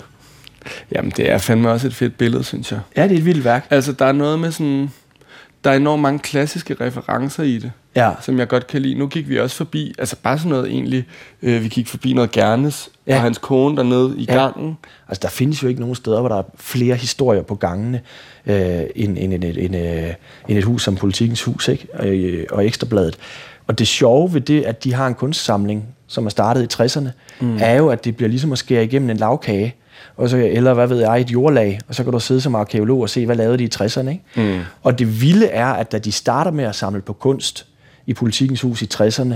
Jamen, 0.92 1.12
det 1.16 1.30
er 1.30 1.38
fandme 1.38 1.70
også 1.70 1.86
et 1.86 1.94
fedt 1.94 2.18
billede, 2.18 2.44
synes 2.44 2.72
jeg. 2.72 2.80
Ja, 2.96 3.02
det 3.02 3.12
er 3.12 3.16
et 3.18 3.24
vildt 3.24 3.44
værk. 3.44 3.66
Altså, 3.70 3.92
der 3.92 4.04
er 4.06 4.12
noget 4.12 4.38
med 4.38 4.52
sådan 4.52 4.90
der 5.66 5.72
er 5.72 5.76
enormt 5.76 6.02
mange 6.02 6.18
klassiske 6.18 6.76
referencer 6.80 7.42
i 7.42 7.58
det, 7.58 7.72
ja. 7.96 8.10
som 8.20 8.38
jeg 8.38 8.48
godt 8.48 8.66
kan 8.66 8.82
lide. 8.82 8.94
Nu 8.94 9.06
gik 9.06 9.28
vi 9.28 9.40
også 9.40 9.56
forbi, 9.56 9.94
altså 9.98 10.16
bare 10.22 10.38
sådan 10.38 10.50
noget 10.50 10.70
egentlig, 10.70 11.04
øh, 11.42 11.62
vi 11.62 11.68
gik 11.68 11.88
forbi 11.88 12.12
noget 12.12 12.30
Gernes, 12.30 12.88
ja. 13.06 13.14
og 13.14 13.22
hans 13.22 13.38
kone 13.38 13.76
dernede 13.76 14.14
i 14.18 14.24
ja. 14.24 14.34
gangen. 14.34 14.78
Altså 15.08 15.20
der 15.22 15.28
findes 15.28 15.62
jo 15.62 15.68
ikke 15.68 15.80
nogen 15.80 15.94
steder, 15.94 16.20
hvor 16.20 16.28
der 16.28 16.36
er 16.36 16.42
flere 16.56 16.94
historier 16.94 17.42
på 17.42 17.54
gangene, 17.54 18.00
øh, 18.46 18.82
end, 18.96 19.18
end, 19.18 19.34
end, 19.34 19.44
end, 19.44 19.76
øh, 19.76 20.12
end 20.48 20.58
et 20.58 20.64
hus 20.64 20.82
som 20.82 20.96
Politikens 20.96 21.42
Hus 21.42 21.68
ikke? 21.68 21.86
Og, 21.94 22.06
øh, 22.06 22.46
og 22.50 22.66
Ekstrabladet. 22.66 23.16
Og 23.66 23.78
det 23.78 23.88
sjove 23.88 24.34
ved 24.34 24.40
det, 24.40 24.62
at 24.62 24.84
de 24.84 24.94
har 24.94 25.06
en 25.06 25.14
kunstsamling, 25.14 25.84
som 26.06 26.26
er 26.26 26.30
startet 26.30 26.62
i 26.62 26.82
60'erne, 26.82 27.08
mm. 27.40 27.58
er 27.60 27.74
jo, 27.74 27.88
at 27.88 28.04
det 28.04 28.16
bliver 28.16 28.28
ligesom 28.28 28.52
at 28.52 28.58
skære 28.58 28.84
igennem 28.84 29.10
en 29.10 29.16
lavkage 29.16 29.74
og 30.16 30.28
så, 30.28 30.36
eller 30.36 30.74
hvad 30.74 30.86
ved 30.86 31.00
jeg, 31.00 31.20
et 31.20 31.30
jordlag, 31.30 31.80
og 31.88 31.94
så 31.94 32.04
kan 32.04 32.12
du 32.12 32.20
sidde 32.20 32.40
som 32.40 32.54
arkeolog 32.54 33.00
og 33.00 33.10
se, 33.10 33.26
hvad 33.26 33.36
lavede 33.36 33.58
de 33.58 33.64
i 33.64 33.70
60'erne. 33.74 34.08
Ikke? 34.08 34.22
Mm. 34.36 34.60
Og 34.82 34.98
det 34.98 35.20
vilde 35.20 35.46
er, 35.46 35.66
at 35.66 35.92
da 35.92 35.98
de 35.98 36.12
starter 36.12 36.50
med 36.50 36.64
at 36.64 36.74
samle 36.74 37.00
på 37.00 37.12
kunst 37.12 37.66
i 38.06 38.14
politikens 38.14 38.60
hus 38.60 38.82
i 38.82 38.88
60'erne, 38.94 39.34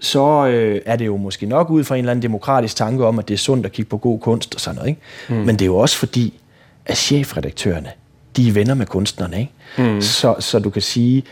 så 0.00 0.46
øh, 0.46 0.80
er 0.86 0.96
det 0.96 1.06
jo 1.06 1.16
måske 1.16 1.46
nok 1.46 1.70
ud 1.70 1.84
fra 1.84 1.94
en 1.94 1.98
eller 1.98 2.10
anden 2.10 2.22
demokratisk 2.22 2.76
tanke 2.76 3.06
om, 3.06 3.18
at 3.18 3.28
det 3.28 3.34
er 3.34 3.38
sundt 3.38 3.66
at 3.66 3.72
kigge 3.72 3.88
på 3.88 3.96
god 3.96 4.20
kunst 4.20 4.54
og 4.54 4.60
sådan 4.60 4.76
noget. 4.76 4.88
Ikke? 4.88 5.00
Mm. 5.28 5.36
Men 5.36 5.48
det 5.48 5.62
er 5.62 5.66
jo 5.66 5.76
også 5.76 5.96
fordi, 5.96 6.40
at 6.86 6.96
chefredaktørerne, 6.96 7.90
de 8.36 8.48
er 8.48 8.52
venner 8.52 8.74
med 8.74 8.86
kunstnerne. 8.86 9.40
Ikke? 9.40 9.52
Mm. 9.94 10.00
Så, 10.00 10.34
så 10.38 10.58
du 10.58 10.70
kan 10.70 10.82
sige, 10.82 11.22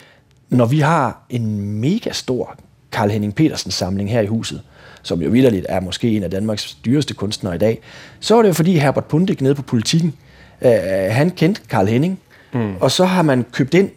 når 0.48 0.66
vi 0.66 0.80
har 0.80 1.26
en 1.30 1.60
mega 1.80 2.12
stor 2.12 2.56
Karl 2.92 3.10
Henning 3.10 3.34
Petersen 3.34 3.70
samling 3.70 4.10
her 4.10 4.20
i 4.20 4.26
huset, 4.26 4.62
som 5.02 5.22
jo 5.22 5.30
vidderligt 5.30 5.66
er 5.68 5.80
måske 5.80 6.16
en 6.16 6.22
af 6.22 6.30
Danmarks 6.30 6.74
dyreste 6.74 7.14
kunstnere 7.14 7.54
i 7.54 7.58
dag, 7.58 7.80
så 8.20 8.38
er 8.38 8.42
det 8.42 8.48
jo 8.48 8.54
fordi 8.54 8.78
Herbert 8.78 9.04
Pundik 9.04 9.40
nede 9.40 9.54
på 9.54 9.62
politikken, 9.62 10.14
øh, 10.62 10.70
han 11.10 11.30
kendte 11.30 11.60
Karl 11.68 11.86
Henning, 11.86 12.20
mm. 12.52 12.76
og 12.80 12.90
så 12.90 13.04
har 13.04 13.22
man 13.22 13.44
købt 13.52 13.74
ind 13.74 13.90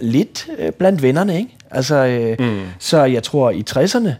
lidt 0.00 0.48
øh, 0.58 0.72
blandt 0.72 1.02
vennerne, 1.02 1.38
ikke? 1.38 1.56
Altså, 1.74 1.94
øh, 1.94 2.36
mm. 2.38 2.62
så 2.78 3.04
jeg 3.04 3.22
tror 3.22 3.50
i 3.50 3.64
60'erne, 3.70 4.10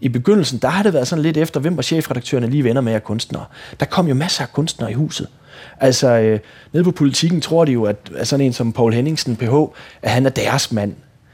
i 0.00 0.08
begyndelsen, 0.08 0.58
der 0.58 0.68
har 0.68 0.82
det 0.82 0.92
været 0.92 1.08
sådan 1.08 1.22
lidt 1.22 1.36
efter, 1.36 1.60
hvem 1.60 1.76
var 1.76 1.82
chefredaktørerne 1.82 2.50
lige 2.50 2.64
venner 2.64 2.80
med 2.80 2.92
af 2.92 3.04
kunstnere. 3.04 3.44
Der 3.80 3.86
kom 3.86 4.08
jo 4.08 4.14
masser 4.14 4.42
af 4.42 4.52
kunstnere 4.52 4.90
i 4.90 4.94
huset. 4.94 5.28
Altså, 5.80 6.08
øh, 6.08 6.40
nede 6.72 6.84
på 6.84 6.90
politikken 6.90 7.40
tror 7.40 7.64
de 7.64 7.72
jo, 7.72 7.84
at, 7.84 7.96
at 8.16 8.28
sådan 8.28 8.46
en 8.46 8.52
som 8.52 8.72
Paul 8.72 8.92
Henningsen, 8.92 9.36
PH, 9.36 9.54
at 10.02 10.10
han 10.10 10.26
er 10.26 10.30
deres 10.30 10.72
mand. 10.72 10.92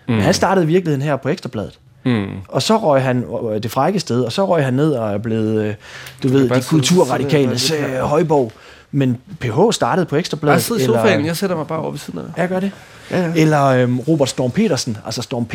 Mm. 0.08 0.14
Men 0.14 0.22
han 0.22 0.34
startede 0.34 0.66
virkeligheden 0.66 1.02
her 1.02 1.16
på 1.16 1.28
Ekstrabladet. 1.28 1.78
Mm. 2.04 2.26
Og 2.48 2.62
så 2.62 2.76
røg 2.76 3.02
han 3.02 3.24
øh, 3.52 3.62
det 3.62 3.70
frække 3.70 4.00
sted, 4.00 4.22
og 4.22 4.32
så 4.32 4.46
røg 4.46 4.64
han 4.64 4.74
ned 4.74 4.92
og 4.92 5.12
er 5.12 5.18
blevet, 5.18 5.64
øh, 5.64 5.74
du 6.22 6.28
ved, 6.28 6.48
de 6.48 6.62
kulturradikales 6.68 7.70
øh, 7.70 8.00
højborg. 8.00 8.52
Men 8.92 9.18
PH 9.40 9.58
startede 9.70 10.06
på 10.06 10.16
Ekstrabladet. 10.16 10.54
Jeg 10.54 10.62
sidder 10.62 10.82
i 10.82 10.84
sofaen, 10.84 11.06
eller, 11.06 11.26
jeg 11.26 11.36
sætter 11.36 11.56
mig 11.56 11.66
bare 11.66 11.78
over 11.78 11.90
ved 11.90 11.98
siden 11.98 12.18
af. 12.18 12.24
Jeg 12.36 12.48
gør 12.48 12.60
det. 12.60 12.70
Ja, 13.10 13.26
ja. 13.26 13.32
Eller 13.36 13.64
øhm, 13.64 14.00
Robert 14.00 14.28
Storm 14.28 14.50
Petersen, 14.50 14.96
altså 15.06 15.22
Storm 15.22 15.46
P. 15.46 15.54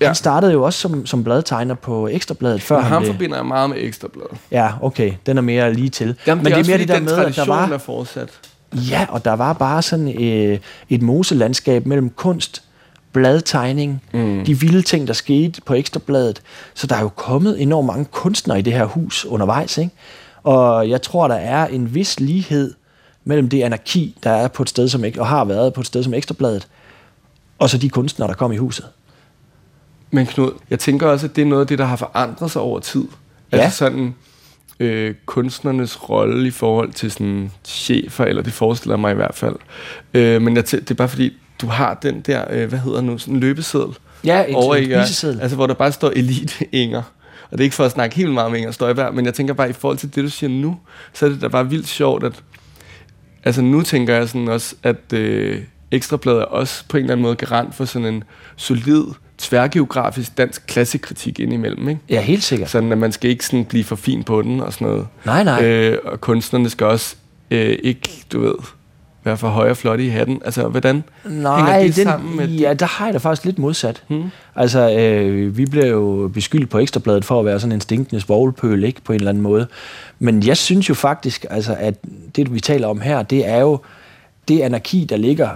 Ja. 0.00 0.06
Han 0.06 0.14
startede 0.14 0.52
jo 0.52 0.62
også 0.62 0.78
som, 0.78 1.06
som 1.06 1.24
bladtegner 1.24 1.74
på 1.74 2.08
Ekstrabladet 2.08 2.62
før 2.62 2.76
Men 2.76 2.84
han 2.84 2.92
ham 2.92 3.06
forbinder 3.06 3.36
jeg 3.36 3.46
meget 3.46 3.70
med 3.70 3.76
Ekstrabladet. 3.80 4.38
Ja, 4.50 4.70
okay. 4.80 5.12
Den 5.26 5.38
er 5.38 5.42
mere 5.42 5.74
lige 5.74 5.88
til. 5.88 6.16
Jamen, 6.26 6.44
Men 6.44 6.52
det 6.52 6.58
er, 6.58 6.62
det 6.62 6.64
er 6.64 6.70
mere 6.70 6.78
det 6.78 6.88
der 6.88 7.00
med, 7.00 7.26
at 7.26 7.36
der 7.36 7.46
var... 7.46 7.68
er 7.68 7.78
fortsat. 7.78 8.28
Ja, 8.72 9.06
og 9.08 9.24
der 9.24 9.32
var 9.32 9.52
bare 9.52 9.82
sådan 9.82 10.22
øh, 10.22 10.58
et 10.88 11.02
moselandskab 11.02 11.86
mellem 11.86 12.10
kunst, 12.10 12.62
bladtegning, 13.12 14.02
mm. 14.12 14.44
de 14.44 14.60
vilde 14.60 14.82
ting, 14.82 15.06
der 15.08 15.12
skete 15.12 15.60
på 15.60 15.74
Ekstrabladet. 15.74 16.42
Så 16.74 16.86
der 16.86 16.96
er 16.96 17.00
jo 17.00 17.08
kommet 17.08 17.62
enormt 17.62 17.86
mange 17.86 18.04
kunstnere 18.04 18.58
i 18.58 18.62
det 18.62 18.72
her 18.72 18.84
hus 18.84 19.24
undervejs, 19.24 19.78
ikke? 19.78 19.94
Og 20.44 20.88
jeg 20.88 21.02
tror, 21.02 21.28
der 21.28 21.34
er 21.34 21.66
en 21.66 21.94
vis 21.94 22.20
lighed 22.20 22.74
mellem 23.24 23.48
det 23.48 23.62
anarki, 23.62 24.18
der 24.22 24.30
er 24.30 24.48
på 24.48 24.62
et 24.62 24.68
sted, 24.68 24.88
som, 24.88 25.04
og 25.18 25.26
har 25.26 25.44
været 25.44 25.72
på 25.72 25.80
et 25.80 25.86
sted 25.86 26.02
som 26.02 26.14
Ekstrabladet, 26.14 26.68
og 27.58 27.70
så 27.70 27.78
de 27.78 27.88
kunstnere, 27.88 28.28
der 28.28 28.34
kom 28.34 28.52
i 28.52 28.56
huset. 28.56 28.86
Men 30.10 30.26
Knud, 30.26 30.50
jeg 30.70 30.78
tænker 30.78 31.06
også, 31.06 31.26
at 31.26 31.36
det 31.36 31.42
er 31.42 31.46
noget 31.46 31.60
af 31.60 31.66
det, 31.66 31.78
der 31.78 31.84
har 31.84 31.96
forandret 31.96 32.50
sig 32.50 32.62
over 32.62 32.80
tid. 32.80 33.04
Ja. 33.52 33.56
Altså 33.56 33.76
sådan 33.76 34.14
øh, 34.80 35.14
kunstnernes 35.26 36.08
rolle 36.10 36.48
i 36.48 36.50
forhold 36.50 36.92
til 36.92 37.10
sådan 37.10 37.50
chefer, 37.64 38.24
eller 38.24 38.42
det 38.42 38.52
forestiller 38.52 38.96
mig 38.96 39.12
i 39.12 39.14
hvert 39.14 39.34
fald. 39.34 39.56
Øh, 40.14 40.42
men 40.42 40.56
jeg 40.56 40.70
det 40.70 40.90
er 40.90 40.94
bare 40.94 41.08
fordi, 41.08 41.32
du 41.60 41.66
har 41.66 41.94
den 41.94 42.20
der, 42.20 42.44
øh, 42.50 42.68
hvad 42.68 42.78
hedder 42.78 43.00
nu, 43.00 43.18
sådan 43.18 43.34
en 43.34 43.40
løbeseddel. 43.40 43.96
Ja, 44.24 44.44
en, 44.44 44.54
over, 44.54 44.74
en 44.74 44.92
Altså, 45.40 45.56
hvor 45.56 45.66
der 45.66 45.74
bare 45.74 45.92
står 45.92 46.10
Elite 46.16 46.66
Inger. 46.72 47.02
Og 47.52 47.58
det 47.58 47.60
er 47.60 47.64
ikke 47.64 47.76
for 47.76 47.84
at 47.84 47.90
snakke 47.90 48.16
helt 48.16 48.32
meget 48.32 48.46
om 48.46 48.54
Inger 48.54 48.70
Støjberg, 48.70 49.14
men 49.14 49.26
jeg 49.26 49.34
tænker 49.34 49.54
bare, 49.54 49.70
i 49.70 49.72
forhold 49.72 49.98
til 49.98 50.14
det, 50.14 50.24
du 50.24 50.30
siger 50.30 50.50
nu, 50.50 50.78
så 51.12 51.26
er 51.26 51.30
det 51.30 51.40
da 51.40 51.48
bare 51.48 51.70
vildt 51.70 51.88
sjovt, 51.88 52.24
at 52.24 52.42
altså 53.44 53.62
nu 53.62 53.82
tænker 53.82 54.14
jeg 54.14 54.28
sådan 54.28 54.48
også, 54.48 54.74
at 54.82 55.12
øh, 55.12 55.62
Ekstrabladet 55.92 56.40
er 56.40 56.44
også 56.44 56.84
på 56.88 56.96
en 56.96 57.02
eller 57.02 57.12
anden 57.12 57.22
måde 57.22 57.36
garant 57.36 57.74
for 57.74 57.84
sådan 57.84 58.14
en 58.14 58.24
solid, 58.56 59.04
tværgeografisk 59.38 60.38
dansk 60.38 60.66
klassekritik 60.66 61.40
indimellem, 61.40 61.88
ikke? 61.88 62.00
Ja, 62.08 62.20
helt 62.20 62.42
sikkert. 62.42 62.70
Sådan, 62.70 62.92
at 62.92 62.98
man 62.98 63.12
skal 63.12 63.30
ikke 63.30 63.46
sådan 63.46 63.64
blive 63.64 63.84
for 63.84 63.96
fin 63.96 64.22
på 64.24 64.42
den 64.42 64.60
og 64.60 64.72
sådan 64.72 64.88
noget. 64.88 65.06
Nej, 65.24 65.44
nej. 65.44 65.64
Øh, 65.64 65.98
og 66.04 66.20
kunstnerne 66.20 66.70
skal 66.70 66.86
også 66.86 67.16
øh, 67.50 67.78
ikke, 67.82 68.24
du 68.32 68.40
ved, 68.40 68.54
være 69.24 69.36
for 69.36 69.48
høj 69.48 69.70
og 69.70 69.76
flot 69.76 70.00
i 70.00 70.08
hatten? 70.08 70.42
Altså, 70.44 70.68
hvordan 70.68 71.04
Nej, 71.24 71.72
hænger 71.72 71.86
det 71.86 71.96
den, 71.96 72.04
sammen 72.04 72.36
med 72.36 72.48
Ja, 72.48 72.74
der 72.74 72.86
har 72.86 73.04
jeg 73.04 73.14
da 73.14 73.18
faktisk 73.18 73.44
lidt 73.44 73.58
modsat. 73.58 74.02
Hmm. 74.08 74.30
Altså, 74.56 74.96
øh, 74.98 75.56
vi 75.56 75.66
blev 75.66 75.90
jo 75.90 76.30
beskyldt 76.34 76.70
på 76.70 76.78
Ekstrabladet 76.78 77.24
for 77.24 77.40
at 77.40 77.46
være 77.46 77.60
sådan 77.60 77.72
en 77.72 77.80
stinkende 77.80 78.20
svogelpøl, 78.20 78.84
ikke? 78.84 79.00
På 79.00 79.12
en 79.12 79.18
eller 79.18 79.30
anden 79.30 79.42
måde. 79.42 79.66
Men 80.18 80.46
jeg 80.46 80.56
synes 80.56 80.88
jo 80.88 80.94
faktisk, 80.94 81.46
altså, 81.50 81.76
at 81.78 81.94
det, 82.36 82.54
vi 82.54 82.60
taler 82.60 82.88
om 82.88 83.00
her, 83.00 83.22
det 83.22 83.48
er 83.48 83.60
jo 83.60 83.78
det 84.48 84.60
anarki, 84.60 85.06
der 85.08 85.16
ligger 85.16 85.48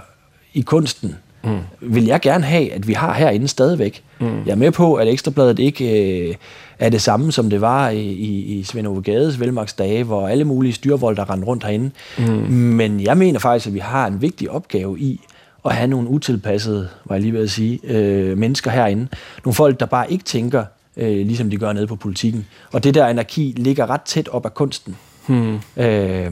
i 0.53 0.61
kunsten, 0.61 1.15
mm. 1.43 1.59
vil 1.81 2.05
jeg 2.05 2.21
gerne 2.21 2.43
have, 2.43 2.73
at 2.73 2.87
vi 2.87 2.93
har 2.93 3.13
herinde 3.13 3.47
stadigvæk. 3.47 4.03
Mm. 4.19 4.45
Jeg 4.45 4.51
er 4.51 4.55
med 4.55 4.71
på, 4.71 4.95
at 4.95 5.07
Ekstrabladet 5.07 5.59
ikke 5.59 6.27
øh, 6.29 6.35
er 6.79 6.89
det 6.89 7.01
samme, 7.01 7.31
som 7.31 7.49
det 7.49 7.61
var 7.61 7.89
i, 7.89 8.01
i, 8.01 8.59
i 8.59 8.63
Svend 8.63 8.87
Ove 8.87 9.01
Gades 9.01 9.39
velmagsdage, 9.39 10.03
hvor 10.03 10.27
alle 10.27 10.43
mulige 10.43 10.73
styrvold, 10.73 11.15
der 11.15 11.29
rendte 11.29 11.47
rundt 11.47 11.63
herinde. 11.63 11.91
Mm. 12.17 12.25
Men 12.53 13.01
jeg 13.01 13.17
mener 13.17 13.39
faktisk, 13.39 13.67
at 13.67 13.73
vi 13.73 13.79
har 13.79 14.07
en 14.07 14.21
vigtig 14.21 14.49
opgave 14.49 14.99
i 14.99 15.21
at 15.65 15.75
have 15.75 15.87
nogle 15.87 16.09
utilpassede, 16.09 16.89
var 17.05 17.15
jeg 17.15 17.21
lige 17.21 17.33
ved 17.33 17.43
at 17.43 17.49
sige, 17.49 17.79
øh, 17.83 18.37
mennesker 18.37 18.71
herinde. 18.71 19.07
Nogle 19.45 19.55
folk, 19.55 19.79
der 19.79 19.85
bare 19.85 20.11
ikke 20.11 20.23
tænker, 20.23 20.65
øh, 20.97 21.25
ligesom 21.25 21.49
de 21.49 21.57
gør 21.57 21.73
nede 21.73 21.87
på 21.87 21.95
politikken. 21.95 22.45
Og 22.71 22.83
det 22.83 22.93
der 22.93 23.05
anarki 23.05 23.53
ligger 23.57 23.89
ret 23.89 24.01
tæt 24.01 24.27
op 24.27 24.45
af 24.45 24.53
kunsten. 24.53 24.95
Hmm. 25.27 25.59
Øh, 25.77 26.31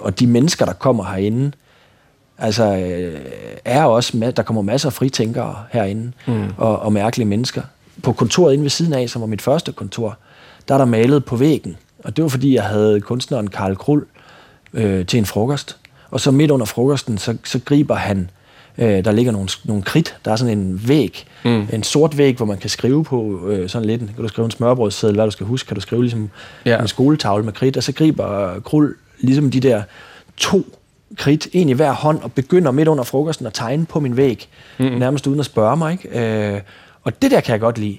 og 0.00 0.20
de 0.20 0.26
mennesker, 0.26 0.64
der 0.64 0.72
kommer 0.72 1.04
herinde, 1.04 1.52
altså 2.38 2.76
øh, 2.76 3.20
er 3.64 3.84
også 3.84 4.32
der 4.36 4.42
kommer 4.42 4.62
masser 4.62 4.88
af 4.88 4.92
fritænkere 4.92 5.56
herinde, 5.72 6.12
mm. 6.26 6.44
og, 6.56 6.78
og 6.78 6.92
mærkelige 6.92 7.28
mennesker. 7.28 7.62
På 8.02 8.12
kontoret 8.12 8.52
inde 8.52 8.62
ved 8.62 8.70
siden 8.70 8.92
af, 8.92 9.10
som 9.10 9.20
var 9.20 9.26
mit 9.26 9.42
første 9.42 9.72
kontor, 9.72 10.18
der 10.68 10.74
er 10.74 10.78
der 10.78 10.84
malet 10.84 11.24
på 11.24 11.36
væggen, 11.36 11.76
og 12.04 12.16
det 12.16 12.22
var 12.22 12.28
fordi, 12.28 12.54
jeg 12.54 12.64
havde 12.64 13.00
kunstneren 13.00 13.50
Karl 13.50 13.76
Krull 13.76 14.04
øh, 14.74 15.06
til 15.06 15.18
en 15.18 15.26
frokost. 15.26 15.76
Og 16.10 16.20
så 16.20 16.30
midt 16.30 16.50
under 16.50 16.66
frokosten, 16.66 17.18
så, 17.18 17.36
så 17.44 17.60
griber 17.64 17.94
han, 17.94 18.30
øh, 18.78 19.04
der 19.04 19.12
ligger 19.12 19.32
nogle, 19.32 19.48
nogle 19.64 19.82
kridt, 19.82 20.16
der 20.24 20.32
er 20.32 20.36
sådan 20.36 20.58
en 20.58 20.88
væg, 20.88 21.26
mm. 21.44 21.66
en 21.72 21.82
sort 21.82 22.18
væg, 22.18 22.36
hvor 22.36 22.46
man 22.46 22.58
kan 22.58 22.70
skrive 22.70 23.04
på 23.04 23.48
øh, 23.48 23.68
sådan 23.68 23.88
lidt, 23.88 24.00
kan 24.00 24.22
du 24.22 24.28
skrive 24.28 24.44
en 24.44 24.50
smørbrødsseddel, 24.50 25.16
hvad 25.16 25.24
du 25.24 25.30
skal 25.30 25.46
huske, 25.46 25.66
kan 25.66 25.74
du 25.74 25.80
skrive 25.80 26.02
ligesom 26.02 26.30
ja. 26.64 26.80
en 26.80 26.88
skoletavle 26.88 27.44
med 27.44 27.52
kridt, 27.52 27.76
og 27.76 27.82
så 27.82 27.92
griber 27.92 28.60
Krull 28.60 28.94
ligesom 29.20 29.50
de 29.50 29.60
der 29.60 29.82
to 30.36 30.66
kridt, 31.16 31.48
en 31.52 31.68
i 31.68 31.72
hver 31.72 31.92
hånd, 31.92 32.20
og 32.22 32.32
begynder 32.32 32.70
midt 32.70 32.88
under 32.88 33.04
frokosten 33.04 33.46
at 33.46 33.54
tegne 33.54 33.86
på 33.86 34.00
min 34.00 34.16
væg, 34.16 34.48
mm. 34.78 34.84
nærmest 34.84 35.26
uden 35.26 35.40
at 35.40 35.46
spørge 35.46 35.76
mig. 35.76 35.92
Ikke? 35.92 36.54
Øh, 36.54 36.60
og 37.02 37.22
det 37.22 37.30
der 37.30 37.40
kan 37.40 37.52
jeg 37.52 37.60
godt 37.60 37.78
lide. 37.78 37.98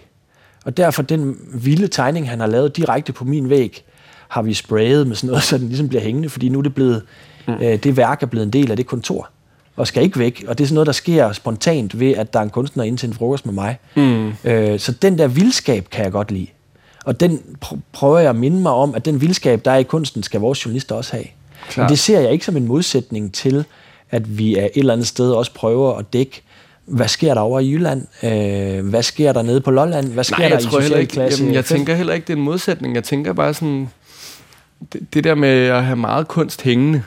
Og 0.65 0.77
derfor 0.77 1.01
den 1.01 1.37
vilde 1.53 1.87
tegning, 1.87 2.29
han 2.29 2.39
har 2.39 2.47
lavet 2.47 2.77
direkte 2.77 3.13
på 3.13 3.25
min 3.25 3.49
væg, 3.49 3.83
har 4.27 4.41
vi 4.41 4.53
sprayet 4.53 5.07
med 5.07 5.15
sådan 5.15 5.27
noget, 5.27 5.43
så 5.49 5.57
den 5.57 5.67
ligesom 5.67 5.89
bliver 5.89 6.01
hængende, 6.01 6.29
fordi 6.29 6.49
nu 6.49 6.59
er 6.59 6.63
det 6.63 6.75
blevet, 6.75 7.03
mm. 7.47 7.53
øh, 7.53 7.83
det 7.83 7.97
værk 7.97 8.23
er 8.23 8.27
blevet 8.27 8.45
en 8.45 8.53
del 8.53 8.71
af 8.71 8.77
det 8.77 8.85
kontor, 8.85 9.29
og 9.75 9.87
skal 9.87 10.03
ikke 10.03 10.19
væk. 10.19 10.45
Og 10.47 10.57
det 10.57 10.63
er 10.63 10.67
sådan 10.67 10.73
noget, 10.73 10.87
der 10.87 10.93
sker 10.93 11.31
spontant 11.31 11.99
ved, 11.99 12.11
at 12.11 12.33
der 12.33 12.39
er 12.39 12.43
en 12.43 12.49
kunstner 12.49 12.83
ind 12.83 12.97
til 12.97 13.07
en 13.07 13.13
frokost 13.13 13.45
med 13.45 13.53
mig. 13.53 13.77
Mm. 13.95 14.33
Øh, 14.43 14.79
så 14.79 14.91
den 14.91 15.17
der 15.17 15.27
vildskab 15.27 15.89
kan 15.91 16.03
jeg 16.03 16.11
godt 16.11 16.31
lide. 16.31 16.47
Og 17.05 17.19
den 17.19 17.41
pr- 17.65 17.77
prøver 17.91 18.19
jeg 18.19 18.29
at 18.29 18.35
minde 18.35 18.61
mig 18.61 18.71
om, 18.71 18.95
at 18.95 19.05
den 19.05 19.21
vildskab, 19.21 19.65
der 19.65 19.71
er 19.71 19.77
i 19.77 19.83
kunsten, 19.83 20.23
skal 20.23 20.39
vores 20.39 20.65
journalister 20.65 20.95
også 20.95 21.11
have. 21.11 21.25
Klar. 21.69 21.83
Men 21.83 21.89
det 21.89 21.99
ser 21.99 22.19
jeg 22.19 22.31
ikke 22.31 22.45
som 22.45 22.57
en 22.57 22.67
modsætning 22.67 23.33
til, 23.33 23.65
at 24.11 24.37
vi 24.37 24.55
er 24.55 24.65
et 24.65 24.71
eller 24.75 24.93
andet 24.93 25.07
sted 25.07 25.31
også 25.31 25.53
prøver 25.53 25.97
at 25.97 26.13
dække, 26.13 26.41
hvad 26.85 27.07
sker 27.07 27.33
der 27.33 27.41
over 27.41 27.59
i 27.59 27.71
Jylland? 27.71 28.01
Øh, 28.23 28.89
hvad 28.89 29.03
sker 29.03 29.33
der 29.33 29.41
nede 29.41 29.61
på 29.61 29.71
Lolland? 29.71 30.07
Hvad 30.07 30.23
sker 30.23 30.37
Nej, 30.37 30.49
der 30.49 30.57
i 30.57 30.61
social 30.61 31.07
klasse? 31.07 31.41
Jamen, 31.41 31.55
jeg 31.55 31.65
tænker 31.65 31.95
heller 31.95 32.13
ikke, 32.13 32.27
det 32.27 32.33
er 32.33 32.37
en 32.37 32.43
modsætning. 32.43 32.95
Jeg 32.95 33.03
tænker 33.03 33.33
bare 33.33 33.53
sådan, 33.53 33.89
det, 34.93 35.13
det 35.13 35.23
der 35.23 35.35
med 35.35 35.49
at 35.49 35.85
have 35.85 35.95
meget 35.95 36.27
kunst 36.27 36.61
hængende, 36.61 37.03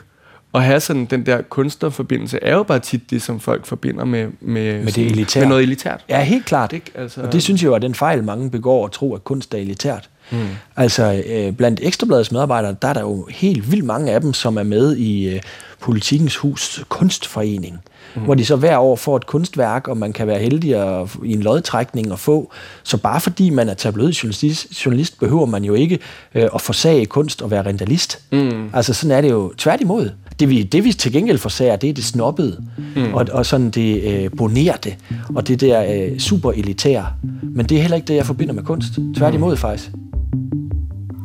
og 0.53 0.63
have 0.63 0.79
sådan 0.79 1.05
den 1.05 1.25
der 1.25 1.41
kunstnerforbindelse, 1.41 2.39
er 2.41 2.55
jo 2.55 2.63
bare 2.63 2.79
tit 2.79 3.09
det, 3.09 3.21
som 3.21 3.39
folk 3.39 3.65
forbinder 3.65 4.05
med, 4.05 4.27
med, 4.41 4.83
med, 4.83 4.91
det 4.91 5.05
elitært. 5.05 5.41
med 5.41 5.49
noget 5.49 5.63
elitært. 5.63 6.05
Ja, 6.09 6.23
helt 6.23 6.45
klart. 6.45 6.73
Ikke? 6.73 6.91
Altså, 6.95 7.21
og 7.21 7.33
det 7.33 7.43
synes 7.43 7.61
jeg 7.61 7.67
jo 7.67 7.73
er 7.73 7.79
den 7.79 7.95
fejl, 7.95 8.23
mange 8.23 8.51
begår 8.51 8.85
at 8.85 8.91
tro, 8.91 9.15
at 9.15 9.23
kunst 9.23 9.53
er 9.53 9.57
elitært. 9.57 10.09
Mm. 10.31 10.37
Altså, 10.75 11.23
øh, 11.27 11.51
blandt 11.51 11.79
Ekstrabladets 11.83 12.31
medarbejdere, 12.31 12.75
der 12.81 12.87
er 12.87 12.93
der 12.93 13.01
jo 13.01 13.27
helt 13.29 13.71
vildt 13.71 13.85
mange 13.85 14.11
af 14.11 14.21
dem, 14.21 14.33
som 14.33 14.57
er 14.57 14.63
med 14.63 14.95
i 14.95 15.35
øh, 15.35 15.41
Politikens 15.81 16.35
Hus 16.35 16.83
Kunstforening, 16.89 17.79
mm. 18.15 18.21
hvor 18.21 18.33
de 18.33 18.45
så 18.45 18.55
hver 18.55 18.77
år 18.77 18.95
får 18.95 19.15
et 19.17 19.25
kunstværk, 19.25 19.87
og 19.87 19.97
man 19.97 20.13
kan 20.13 20.27
være 20.27 20.39
heldig 20.39 20.75
at, 20.75 21.09
i 21.25 21.33
en 21.33 21.41
lodtrækning 21.41 22.11
at 22.11 22.19
få. 22.19 22.51
Så 22.83 22.97
bare 22.97 23.21
fordi 23.21 23.49
man 23.49 23.69
er 23.69 23.73
tabloidjournalist, 23.73 24.85
journalist, 24.85 25.19
behøver 25.19 25.45
man 25.45 25.63
jo 25.63 25.73
ikke 25.73 25.99
øh, 26.35 26.49
at 26.55 26.61
forsage 26.61 27.05
kunst 27.05 27.41
og 27.41 27.51
være 27.51 27.65
rentalist. 27.65 28.19
Mm. 28.31 28.69
Altså, 28.73 28.93
sådan 28.93 29.17
er 29.17 29.21
det 29.21 29.29
jo 29.29 29.53
tværtimod. 29.57 30.11
Det 30.39 30.49
vi, 30.49 30.63
det 30.63 30.83
vi 30.83 30.93
til 30.93 31.11
gengæld 31.11 31.37
forsager, 31.37 31.75
det 31.75 31.89
er 31.89 31.93
det 31.93 32.03
snobbede, 32.03 32.63
mm. 32.95 33.13
og, 33.13 33.27
og 33.31 33.45
sådan 33.45 33.69
det 33.69 34.03
øh, 34.03 34.31
bonerte, 34.37 34.95
og 35.35 35.47
det 35.47 35.61
der 35.61 36.07
øh, 36.11 36.19
super 36.19 36.51
elitære. 36.51 37.07
Men 37.41 37.65
det 37.65 37.77
er 37.77 37.81
heller 37.81 37.95
ikke 37.95 38.07
det, 38.07 38.15
jeg 38.15 38.25
forbinder 38.25 38.53
med 38.53 38.63
kunst. 38.63 38.93
Tværtimod 39.15 39.57
faktisk. 39.57 39.91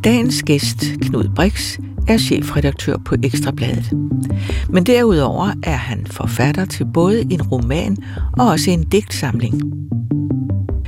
Dagens 0.04 0.42
gæst, 0.42 0.84
Knud 1.00 1.24
Brix, 1.36 1.78
er 2.08 2.18
chefredaktør 2.18 2.96
på 2.96 3.14
Ekstrabladet. 3.22 3.92
Men 4.70 4.84
derudover 4.84 5.52
er 5.62 5.76
han 5.76 6.06
forfatter 6.06 6.64
til 6.64 6.86
både 6.94 7.20
en 7.20 7.42
roman 7.42 7.96
og 8.38 8.46
også 8.46 8.70
en 8.70 8.82
digtsamling. 8.82 9.62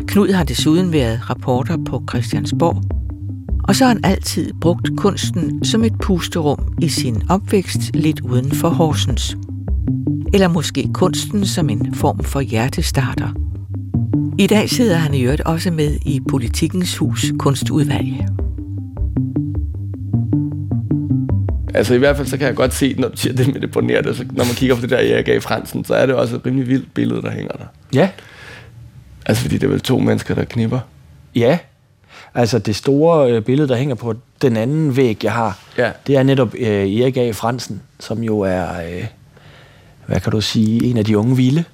Knud 0.07 0.29
har 0.29 0.45
desuden 0.45 0.93
været 0.93 1.31
rapporter 1.31 1.77
på 1.87 2.03
Christiansborg, 2.09 2.83
og 3.69 3.77
så 3.77 3.85
har 3.85 3.93
han 3.93 4.05
altid 4.05 4.53
brugt 4.61 4.91
kunsten 4.97 5.65
som 5.65 5.85
et 5.85 5.95
pusterum 6.03 6.75
i 6.83 6.89
sin 6.89 7.23
opvækst 7.29 7.91
lidt 7.95 8.21
uden 8.21 8.53
for 8.53 8.69
Horsens. 8.69 9.37
Eller 10.35 10.49
måske 10.49 10.89
kunsten 10.95 11.47
som 11.47 11.71
en 11.71 11.95
form 11.95 12.25
for 12.25 12.41
hjertestarter. 12.41 13.29
I 14.39 14.47
dag 14.47 14.71
sidder 14.71 14.97
han 14.97 15.15
i 15.15 15.23
øvrigt 15.23 15.41
også 15.41 15.71
med 15.71 15.97
i 16.07 16.21
Politikens 16.29 16.97
Hus 16.97 17.33
kunstudvalg. 17.39 18.46
Altså 21.77 21.95
i 21.95 21.99
hvert 21.99 22.17
fald, 22.17 22.29
så 22.29 22.37
kan 22.37 22.47
jeg 22.47 22.55
godt 22.55 22.75
se, 22.75 22.95
når 22.99 23.09
du 23.09 23.17
siger 23.17 23.33
det 23.33 23.53
med 23.53 23.61
det 23.61 23.71
på 23.71 23.81
nettet, 23.81 24.17
så 24.17 24.25
når 24.31 24.45
man 24.45 24.55
kigger 24.55 24.75
på 24.77 24.81
det 24.81 24.91
der 24.91 24.97
Erik 24.97 25.29
A. 25.29 25.39
Fransen, 25.39 25.85
så 25.85 25.95
er 25.95 26.07
det 26.07 26.15
også 26.15 26.37
et 26.37 26.47
rimelig 26.47 26.69
vildt 26.69 26.95
billede, 26.95 27.23
der 27.23 27.31
hænger 27.31 27.53
der. 27.53 27.65
Ja. 27.95 28.09
Altså 29.27 29.43
fordi 29.43 29.55
det 29.59 29.65
er 29.65 29.71
vel 29.71 29.81
to 29.81 29.99
mennesker, 29.99 30.35
der 30.35 30.45
knipper. 30.45 30.81
Ja. 31.35 31.59
Altså 32.35 32.59
det 32.59 32.77
store 32.77 33.33
øh, 33.33 33.43
billede, 33.43 33.69
der 33.69 33.77
hænger 33.77 33.95
på 33.95 34.15
den 34.43 34.57
anden 34.57 34.97
væg, 34.97 35.25
jeg 35.25 35.33
har, 35.33 35.59
ja. 35.79 35.91
det 36.07 36.17
er 36.17 36.23
netop 36.23 36.55
øh, 36.55 36.69
Erik 36.69 37.17
A. 37.17 37.31
Fransen, 37.31 37.83
som 38.01 38.23
jo 38.23 38.41
er, 38.41 38.67
øh, 38.83 39.07
hvad 40.07 40.21
kan 40.21 40.33
du 40.33 40.41
sige, 40.41 40.85
en 40.85 40.97
af 40.97 41.05
de 41.05 41.19
unge 41.19 41.37
vilde. 41.37 41.65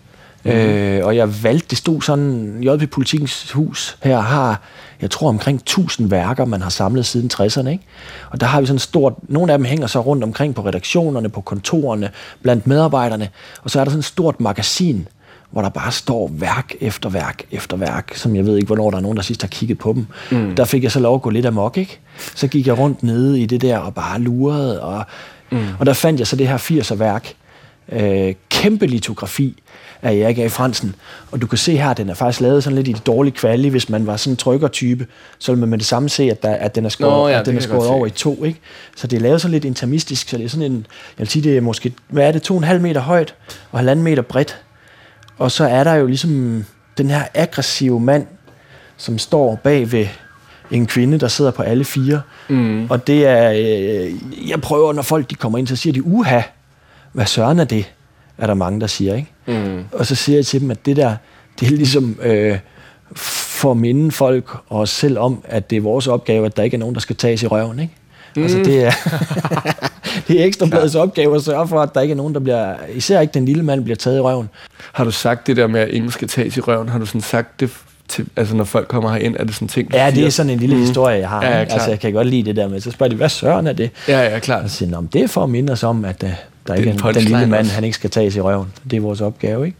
Mm. 0.45 0.51
Øh, 0.51 1.07
og 1.07 1.17
jeg 1.17 1.45
valgte, 1.45 1.67
det 1.71 1.79
stod 1.79 2.03
sådan, 2.03 2.57
JP 2.63 2.91
Politikens 2.91 3.53
Hus 3.53 3.99
her 4.03 4.21
har, 4.21 4.61
jeg 5.01 5.11
tror 5.11 5.29
omkring 5.29 5.57
1000 5.57 6.11
værker, 6.11 6.45
man 6.45 6.63
har 6.63 6.71
samlet 6.71 7.07
siden 7.07 7.31
60'erne. 7.35 7.69
Ikke? 7.69 7.85
Og 8.31 8.41
der 8.41 8.47
har 8.47 8.61
vi 8.61 8.67
sådan 8.67 8.79
stort, 8.79 9.15
nogle 9.29 9.53
af 9.53 9.59
dem 9.59 9.65
hænger 9.65 9.87
så 9.87 10.01
rundt 10.01 10.25
omkring 10.25 10.55
på 10.55 10.63
redaktionerne, 10.63 11.29
på 11.29 11.41
kontorerne, 11.41 12.11
blandt 12.43 12.67
medarbejderne. 12.67 13.29
Og 13.63 13.71
så 13.71 13.81
er 13.81 13.85
der 13.85 13.91
sådan 13.91 13.99
et 13.99 14.05
stort 14.05 14.41
magasin, 14.41 15.09
hvor 15.51 15.63
der 15.63 15.69
bare 15.69 15.93
står 15.93 16.31
værk 16.33 16.75
efter 16.81 17.09
værk 17.09 17.43
efter 17.51 17.77
værk, 17.77 18.13
som 18.15 18.37
jeg 18.37 18.47
ved 18.47 18.57
ikke, 18.57 18.67
hvornår 18.67 18.91
der 18.91 18.97
er 18.97 19.03
nogen, 19.03 19.17
der 19.17 19.23
sidst 19.23 19.43
har 19.43 19.49
kigget 19.49 19.79
på 19.79 19.93
dem. 19.93 20.07
Mm. 20.31 20.55
Der 20.55 20.65
fik 20.65 20.83
jeg 20.83 20.93
så 20.93 21.01
lov 21.01 21.15
at 21.15 21.23
gå 21.23 21.31
lidt 21.31 21.47
amok, 21.47 21.77
ikke? 21.77 21.99
Så 22.35 22.47
gik 22.49 22.67
jeg 22.67 22.79
rundt 22.79 23.03
nede 23.03 23.41
i 23.41 23.47
det 23.47 23.63
der 23.63 23.79
og 23.79 23.95
bare 23.95 24.21
lurede, 24.21 24.83
og, 24.83 25.05
mm. 25.51 25.67
og 25.79 25.87
der 25.87 25.93
fandt 25.93 26.21
jeg 26.21 26.27
så 26.27 26.37
det 26.37 26.49
her 26.49 26.59
80'er 26.59 26.95
værk. 26.95 27.35
Øh, 27.93 28.35
kæmpe 28.51 28.87
litografi 28.87 29.62
af 30.03 30.15
Erik 30.15 30.39
A. 30.39 30.47
Fransen. 30.47 30.95
Og 31.31 31.41
du 31.41 31.47
kan 31.47 31.59
se 31.59 31.77
her, 31.77 31.91
at 31.91 31.97
den 31.97 32.11
er 32.11 32.15
faktisk 32.15 32.41
lavet 32.41 32.65
sådan 32.65 32.77
lidt 32.77 32.89
i 32.89 32.93
det 32.93 33.07
dårlige 33.07 33.35
kvalie. 33.35 33.71
Hvis 33.71 33.89
man 33.89 34.07
var 34.07 34.17
sådan 34.17 34.33
en 34.33 34.37
trykkertype, 34.37 35.07
så 35.39 35.53
ville 35.53 35.61
man 35.61 35.69
med 35.69 35.79
det 35.79 35.87
samme 35.87 36.09
se, 36.09 36.23
at, 36.23 36.43
der, 36.43 36.55
at 36.55 36.75
den 36.75 36.85
er 36.85 36.89
skåret, 36.89 37.12
Nå, 37.12 37.29
ja, 37.29 37.41
at 37.41 37.47
den 37.47 37.57
er 37.57 37.61
skåret 37.61 37.89
over 37.89 38.07
i 38.07 38.11
to. 38.11 38.45
Ikke? 38.45 38.61
Så 38.97 39.07
det 39.07 39.17
er 39.17 39.21
lavet 39.21 39.41
sådan 39.41 39.53
lidt 39.53 39.65
intermistisk, 39.65 40.29
så 40.29 40.39
det 40.39 40.45
er 40.45 40.49
sådan 40.49 40.73
en, 40.73 40.77
jeg 41.19 41.19
vil 41.19 41.29
sige, 41.29 41.43
det 41.43 41.57
er 41.57 41.61
måske, 41.61 41.93
hvad 42.09 42.29
er 42.29 42.33
det, 42.33 42.43
to 42.43 42.55
og 42.55 42.59
en 42.59 42.65
halv 42.65 42.81
meter 42.81 43.01
højt 43.01 43.35
og 43.73 43.79
halvanden 43.79 44.05
meter 44.05 44.23
bredt. 44.23 44.62
Og 45.39 45.51
så 45.51 45.65
er 45.65 45.85
der 45.85 45.95
jo 45.95 46.07
ligesom 46.07 46.65
den 46.99 47.11
her 47.11 47.23
aggressive 47.35 48.01
mand, 48.01 48.27
som 48.97 49.19
står 49.19 49.61
bag 49.65 49.93
ved 49.93 50.07
en 50.71 50.87
kvinde, 50.87 51.19
der 51.19 51.29
sidder 51.29 51.51
på 51.51 51.62
alle 51.62 51.85
fire. 51.85 52.21
Mm. 52.49 52.91
Og 52.91 53.07
det 53.07 53.27
er, 53.27 53.51
øh, 53.51 54.12
jeg 54.51 54.61
prøver, 54.61 54.93
når 54.93 55.03
folk 55.03 55.31
de 55.31 55.35
kommer 55.35 55.59
ind, 55.59 55.67
så 55.67 55.77
siger 55.77 55.93
de, 55.93 56.07
uha, 56.07 56.41
hvad 57.12 57.26
søren 57.26 57.59
er 57.59 57.64
det? 57.64 57.92
Er 58.38 58.47
der 58.47 58.54
mange, 58.54 58.81
der 58.81 58.87
siger, 58.87 59.14
ikke? 59.14 59.31
Mm. 59.47 59.85
Og 59.92 60.07
så 60.07 60.14
siger 60.14 60.38
jeg 60.38 60.47
til 60.47 60.61
dem, 60.61 60.71
at 60.71 60.87
det 60.87 60.97
der, 60.97 61.16
det 61.61 61.73
er 61.73 61.76
ligesom 61.76 62.19
øh, 62.23 62.59
for 63.16 63.71
at 63.71 63.76
minde 63.76 64.12
folk 64.12 64.50
og 64.69 64.81
os 64.81 64.90
selv 64.90 65.19
om, 65.19 65.45
at 65.45 65.71
det 65.71 65.76
er 65.76 65.81
vores 65.81 66.07
opgave, 66.07 66.47
at 66.47 66.57
der 66.57 66.62
ikke 66.62 66.75
er 66.75 66.78
nogen, 66.78 66.95
der 66.95 67.00
skal 67.00 67.16
tages 67.16 67.42
i 67.42 67.47
røven, 67.47 67.78
ikke? 67.78 67.95
Mm. 68.37 68.42
Altså 68.42 68.59
det 68.59 68.85
er, 68.85 68.90
det 70.28 70.40
er 70.40 70.45
ekstrabladets 70.45 70.95
opgave 70.95 71.37
at 71.37 71.42
sørge 71.42 71.69
for, 71.69 71.81
at 71.81 71.95
der 71.95 72.00
ikke 72.00 72.12
er 72.12 72.16
nogen, 72.16 72.35
der 72.35 72.40
bliver, 72.40 72.75
især 72.95 73.21
ikke 73.21 73.35
den 73.35 73.45
lille 73.45 73.62
mand, 73.62 73.85
bliver 73.85 73.97
taget 73.97 74.16
i 74.16 74.21
røven. 74.21 74.49
Har 74.92 75.04
du 75.04 75.11
sagt 75.11 75.47
det 75.47 75.57
der 75.57 75.66
med, 75.66 75.81
at 75.81 75.88
ingen 75.88 76.11
skal 76.11 76.28
tages 76.28 76.57
i 76.57 76.61
røven? 76.61 76.88
Har 76.88 76.99
du 76.99 77.07
sådan 77.07 77.21
sagt 77.21 77.61
det 77.61 77.71
til, 78.09 78.26
altså 78.37 78.57
når 78.57 78.64
folk 78.64 78.88
kommer 78.88 79.12
herind, 79.12 79.37
er 79.38 79.45
det 79.45 79.54
sådan 79.54 79.69
ting, 79.69 79.95
Ja, 79.95 80.11
det 80.11 80.26
er 80.26 80.31
sådan 80.31 80.50
en 80.50 80.59
lille 80.59 80.75
mm. 80.75 80.81
historie, 80.81 81.19
jeg 81.19 81.28
har. 81.28 81.45
Ja, 81.45 81.50
ja, 81.50 81.59
altså, 81.59 81.90
jeg 81.90 82.00
kan 82.00 82.12
godt 82.12 82.26
lide 82.26 82.42
det 82.42 82.57
der 82.57 82.69
med, 82.69 82.81
så 82.81 82.90
spørger 82.90 83.11
de, 83.11 83.16
hvad 83.16 83.28
søren 83.28 83.66
er 83.66 83.73
det? 83.73 83.90
Ja, 84.09 84.20
ja, 84.20 84.38
klart. 84.38 84.64
Og 84.64 84.70
så 84.70 84.77
siger 84.77 85.01
det 85.12 85.22
er 85.22 85.29
for 85.29 85.44
at 85.44 85.51
minde 85.51 85.72
os 85.72 85.83
om, 85.83 86.05
at 86.05 86.22
uh, 86.22 86.31
der 86.66 86.75
ikke 86.75 86.90
er 86.90 87.12
den 87.12 87.22
lille 87.22 87.46
mand, 87.46 87.66
han 87.66 87.85
ikke 87.85 87.94
skal 87.94 88.11
tages 88.11 88.37
i 88.37 88.40
røven. 88.40 88.72
Det 88.90 88.96
er 88.96 89.01
vores 89.01 89.20
opgave, 89.20 89.66
ikke? 89.66 89.79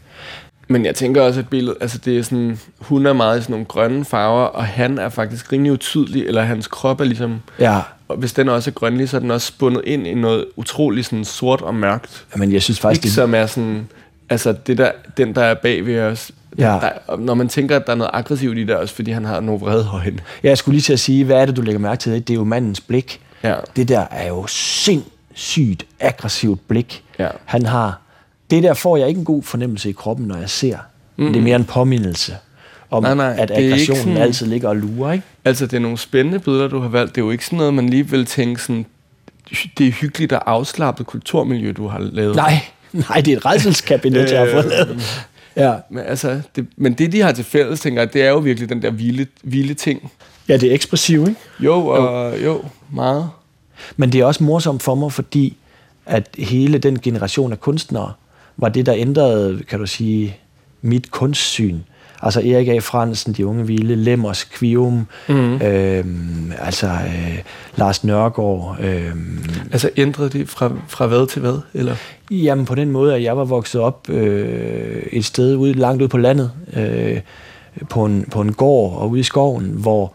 Men 0.67 0.85
jeg 0.85 0.95
tænker 0.95 1.21
også, 1.21 1.39
at 1.39 1.49
billedet, 1.49 1.77
altså 1.81 1.97
det 1.97 2.17
er 2.17 2.23
sådan, 2.23 2.59
hun 2.79 3.05
er 3.05 3.13
meget 3.13 3.39
i 3.39 3.41
sådan 3.41 3.53
nogle 3.53 3.65
grønne 3.65 4.05
farver, 4.05 4.45
og 4.45 4.65
han 4.65 4.97
er 4.97 5.09
faktisk 5.09 5.51
rimelig 5.51 5.71
utydelig, 5.71 6.25
eller 6.25 6.41
hans 6.41 6.67
krop 6.67 7.01
er 7.01 7.05
ligesom, 7.05 7.41
ja. 7.59 7.81
og 8.07 8.17
hvis 8.17 8.33
den 8.33 8.49
også 8.49 8.69
er 8.69 8.73
grønlig, 8.73 9.09
så 9.09 9.17
er 9.17 9.21
den 9.21 9.31
også 9.31 9.47
spundet 9.47 9.81
ind 9.85 10.07
i 10.07 10.13
noget 10.13 10.45
utroligt 10.55 11.05
sådan 11.05 11.25
sort 11.25 11.61
og 11.61 11.75
mørkt. 11.75 12.25
Jamen 12.35 12.53
jeg 12.53 12.61
synes 12.61 12.79
faktisk... 12.79 12.99
Ikke 12.99 13.05
det... 13.05 13.15
som 13.15 13.35
er 13.35 13.45
sådan, 13.45 13.87
altså 14.29 14.55
det 14.67 14.77
der, 14.77 14.91
den 15.17 15.35
der 15.35 15.43
er 15.43 15.53
bag 15.53 15.85
ved 15.85 15.99
os, 15.99 16.31
Ja. 16.57 16.65
Der, 16.65 17.17
når 17.17 17.33
man 17.33 17.49
tænker, 17.49 17.75
at 17.75 17.85
der 17.85 17.91
er 17.91 17.95
noget 17.97 18.11
aggressivt 18.13 18.57
i 18.57 18.63
det 18.63 18.75
også, 18.75 18.95
fordi 18.95 19.11
han 19.11 19.25
har 19.25 19.39
nogle 19.39 19.61
vrede 19.61 19.87
øjne. 19.93 20.19
Ja, 20.43 20.49
jeg 20.49 20.57
skulle 20.57 20.73
lige 20.73 20.81
til 20.81 20.93
at 20.93 20.99
sige, 20.99 21.25
hvad 21.25 21.41
er 21.41 21.45
det, 21.45 21.55
du 21.55 21.61
lægger 21.61 21.79
mærke 21.79 21.99
til? 21.99 22.13
Det 22.13 22.29
er 22.29 22.33
jo 22.33 22.43
mandens 22.43 22.81
blik. 22.81 23.21
Ja. 23.43 23.55
Det 23.75 23.87
der 23.89 24.05
er 24.11 24.27
jo 24.27 24.47
sindssygt 25.35 25.85
aggressivt 25.99 26.67
blik. 26.67 27.03
Ja. 27.19 27.27
Han 27.45 27.65
har... 27.65 27.99
Det 28.51 28.63
der 28.63 28.73
får 28.73 28.97
jeg 28.97 29.07
ikke 29.07 29.19
en 29.19 29.25
god 29.25 29.43
fornemmelse 29.43 29.89
i 29.89 29.91
kroppen, 29.91 30.27
når 30.27 30.37
jeg 30.37 30.49
ser. 30.49 30.77
Mm. 31.17 31.27
Det 31.27 31.39
er 31.39 31.43
mere 31.43 31.55
en 31.55 31.65
påmindelse 31.65 32.37
om, 32.89 33.03
nej, 33.03 33.15
nej, 33.15 33.35
at 33.39 33.51
aggressionen 33.51 34.03
sådan, 34.03 34.17
altid 34.17 34.47
ligger 34.47 34.69
og 34.69 34.75
lurer, 34.75 35.11
ikke? 35.11 35.25
Altså, 35.45 35.65
det 35.65 35.73
er 35.73 35.79
nogle 35.79 35.97
spændende 35.97 36.39
billeder, 36.39 36.67
du 36.67 36.79
har 36.79 36.87
valgt. 36.87 37.15
Det 37.15 37.21
er 37.21 37.25
jo 37.25 37.31
ikke 37.31 37.45
sådan 37.45 37.57
noget, 37.57 37.73
man 37.73 37.89
lige 37.89 38.09
vil 38.09 38.25
tænke 38.25 38.61
sådan, 38.61 38.85
det 39.77 39.87
er 39.87 39.91
hyggeligt 39.91 40.33
og 40.33 40.51
afslappet 40.51 41.05
kulturmiljø, 41.07 41.71
du 41.71 41.87
har 41.87 41.99
lavet. 41.99 42.35
Nej, 42.35 42.59
nej, 42.91 43.21
det 43.21 43.33
er 43.33 43.37
et 43.37 43.45
redselskabinet, 43.45 44.31
jeg 44.31 44.39
har 44.39 44.51
fået 44.51 44.65
lavet. 44.65 45.01
Ja. 45.55 45.73
Men, 45.89 46.03
altså, 46.03 46.41
det, 46.55 46.67
men 46.77 46.93
det, 46.93 47.11
de 47.11 47.21
har 47.21 47.31
til 47.31 47.45
fælles, 47.45 47.79
tænker 47.79 48.01
jeg, 48.01 48.13
det 48.13 48.23
er 48.23 48.29
jo 48.29 48.37
virkelig 48.37 48.69
den 48.69 48.81
der 48.81 48.91
vilde, 48.91 49.25
vilde 49.43 49.73
ting. 49.73 50.11
Ja, 50.49 50.57
det 50.57 50.69
er 50.69 50.73
ekspressivt, 50.73 51.29
ikke? 51.29 51.41
Jo, 51.59 51.87
og, 51.87 52.33
jo. 52.39 52.43
jo, 52.45 52.63
meget. 52.89 53.29
Men 53.97 54.11
det 54.11 54.21
er 54.21 54.25
også 54.25 54.43
morsomt 54.43 54.83
for 54.83 54.95
mig, 54.95 55.11
fordi 55.11 55.57
at 56.05 56.29
hele 56.37 56.77
den 56.77 56.99
generation 56.99 57.51
af 57.51 57.59
kunstnere 57.59 58.11
var 58.57 58.69
det, 58.69 58.85
der 58.85 58.93
ændrede, 58.95 59.63
kan 59.69 59.79
du 59.79 59.85
sige, 59.85 60.37
mit 60.81 61.11
kunstsyn. 61.11 61.79
Altså 62.21 62.39
Erik 62.39 62.67
A. 62.67 62.79
Fransen, 62.79 63.33
De 63.33 63.47
Unge 63.47 63.67
Vilde, 63.67 63.95
Lemmers, 63.95 64.43
Kvium, 64.43 65.07
mm. 65.29 65.61
øhm, 65.61 66.51
altså 66.59 66.87
øh, 66.87 67.39
Lars 67.75 68.03
Nørgaard. 68.03 68.77
Øhm, 68.79 69.45
altså 69.71 69.89
ændrede 69.97 70.29
det 70.29 70.49
fra, 70.49 70.71
fra 70.87 71.07
hvad 71.07 71.27
til 71.27 71.41
hvad? 71.41 71.59
Eller? 71.73 71.95
Jamen 72.31 72.65
på 72.65 72.75
den 72.75 72.91
måde, 72.91 73.15
at 73.15 73.23
jeg 73.23 73.37
var 73.37 73.43
vokset 73.43 73.81
op 73.81 74.09
øh, 74.09 75.03
et 75.11 75.25
sted 75.25 75.55
ude, 75.55 75.73
langt 75.73 76.01
ude 76.01 76.09
på 76.09 76.17
landet, 76.17 76.51
øh, 76.73 77.19
på, 77.89 78.05
en, 78.05 78.25
på 78.31 78.41
en 78.41 78.53
gård 78.53 78.97
og 78.97 79.09
ude 79.09 79.19
i 79.19 79.23
skoven, 79.23 79.65
hvor 79.65 80.13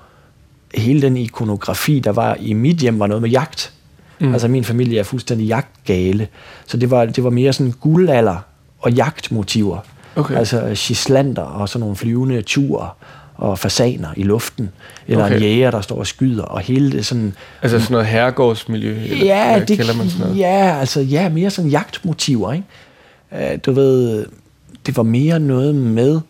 hele 0.74 1.02
den 1.02 1.16
ikonografi, 1.16 2.00
der 2.00 2.12
var 2.12 2.37
i 2.40 2.52
mit 2.52 2.76
hjem, 2.76 2.98
var 2.98 3.07
noget 3.07 3.22
med 3.22 3.31
jagt. 3.31 3.72
Mm. 4.20 4.33
Altså 4.33 4.48
min 4.48 4.64
familie 4.64 4.98
er 4.98 5.02
fuldstændig 5.02 5.46
jagtgale. 5.46 6.28
Så 6.66 6.76
det 6.76 6.90
var, 6.90 7.04
det 7.04 7.24
var 7.24 7.31
mere 7.31 7.52
sådan 7.52 7.74
guldalder 7.81 8.37
og 8.78 8.92
jagtmotiver. 8.92 9.78
Okay. 10.16 10.35
Altså 10.37 10.74
gislander 10.76 11.42
og 11.42 11.68
sådan 11.68 11.81
nogle 11.81 11.96
flyvende 11.96 12.42
turer 12.42 12.96
og 13.38 13.59
fasaner 13.59 14.09
i 14.16 14.22
luften, 14.22 14.70
eller 15.09 15.24
okay. 15.24 15.37
en 15.37 15.42
jæger, 15.42 15.70
der 15.70 15.81
står 15.81 15.96
og 15.96 16.07
skyder, 16.07 16.42
og 16.42 16.61
hele 16.61 16.92
det 16.92 17.07
sådan... 17.07 17.35
Altså 17.62 17.81
sådan 17.81 17.92
noget 17.92 18.07
herregårdsmiljø, 18.07 18.96
eller 19.02 19.24
ja, 19.24 19.57
hvad 19.57 19.66
det, 19.66 19.78
man 19.78 20.09
sådan 20.11 20.26
noget? 20.26 20.38
Ja, 20.38 20.76
altså 20.81 21.00
ja, 21.00 21.28
mere 21.28 21.50
sådan 21.50 21.70
jagtmotiver, 21.70 22.52
ikke? 22.52 22.66
Uh, 23.33 23.59
du 23.66 23.72
ved, 23.72 24.26
det 24.87 24.96
var 24.96 25.02
mere 25.02 25.40
noget 25.40 25.74
med, 25.74 26.20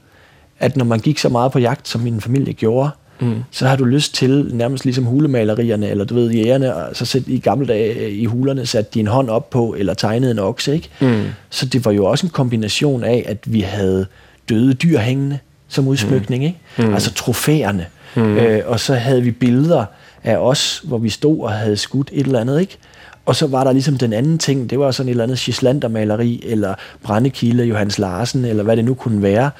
at 0.59 0.77
når 0.77 0.85
man 0.85 1.01
gik 1.01 1.18
så 1.18 1.29
meget 1.29 1.53
på 1.53 1.59
jagt, 1.59 1.88
som 1.88 2.01
min 2.01 2.20
familie 2.20 2.53
gjorde, 2.53 2.90
mm. 3.20 3.42
så 3.50 3.66
har 3.66 3.76
du 3.76 3.85
lyst 3.85 4.14
til, 4.14 4.50
nærmest 4.52 4.85
ligesom 4.85 5.04
hulemalerierne, 5.04 5.88
eller 5.88 6.04
du 6.04 6.14
ved, 6.14 6.31
jægerne, 6.31 6.74
så 6.92 7.04
sæt 7.04 7.22
i 7.26 7.38
gamle 7.38 7.66
dage 7.66 8.11
i 8.11 8.24
hulerne, 8.24 8.66
satte 8.66 8.90
din 8.94 9.07
hånd 9.07 9.31
op 9.31 9.50
på, 9.50 9.74
eller 9.78 9.94
tegnede 9.94 10.31
en 10.31 10.38
okse, 10.38 10.74
ikke? 10.74 10.88
Mm. 11.00 11.24
Så 11.50 11.66
det 11.66 11.85
var 11.85 11.92
jo 11.92 12.04
også 12.04 12.26
en 12.26 12.31
kombination 12.31 13.04
af, 13.04 13.24
at 13.26 13.38
vi 13.46 13.61
havde 13.61 14.07
døde 14.48 14.74
dyr 14.74 14.98
hængende 14.98 15.38
som 15.68 15.88
udsmykning, 15.88 16.42
mm. 16.42 16.46
ikke? 16.46 16.88
Mm. 16.88 16.94
Altså 16.94 17.14
trofæerne. 17.14 17.87
Mm. 18.16 18.37
Øh, 18.37 18.62
og 18.66 18.81
så 18.81 18.94
havde 18.94 19.22
vi 19.22 19.31
billeder 19.31 19.85
af 20.24 20.37
os, 20.37 20.83
hvor 20.85 20.98
vi 20.98 21.09
stod 21.09 21.40
og 21.40 21.52
havde 21.52 21.76
skudt 21.76 22.11
et 22.12 22.26
eller 22.26 22.40
andet, 22.40 22.61
ikke? 22.61 22.78
Og 23.26 23.37
så 23.37 23.46
var 23.46 23.64
der 23.64 23.72
ligesom 23.72 23.98
den 23.98 24.12
anden 24.12 24.38
ting, 24.38 24.70
det 24.70 24.78
var 24.78 24.90
sådan 24.90 25.09
et 25.09 25.11
eller 25.11 25.24
andet 25.24 25.38
Gislander-maleri, 25.38 26.42
eller 26.46 26.74
Brændekilde, 27.02 27.64
Johannes 27.64 27.98
Larsen, 27.98 28.44
eller 28.44 28.62
hvad 28.62 28.76
det 28.76 28.85
nu 28.85 28.94
kunne 28.94 29.22
være. 29.22 29.50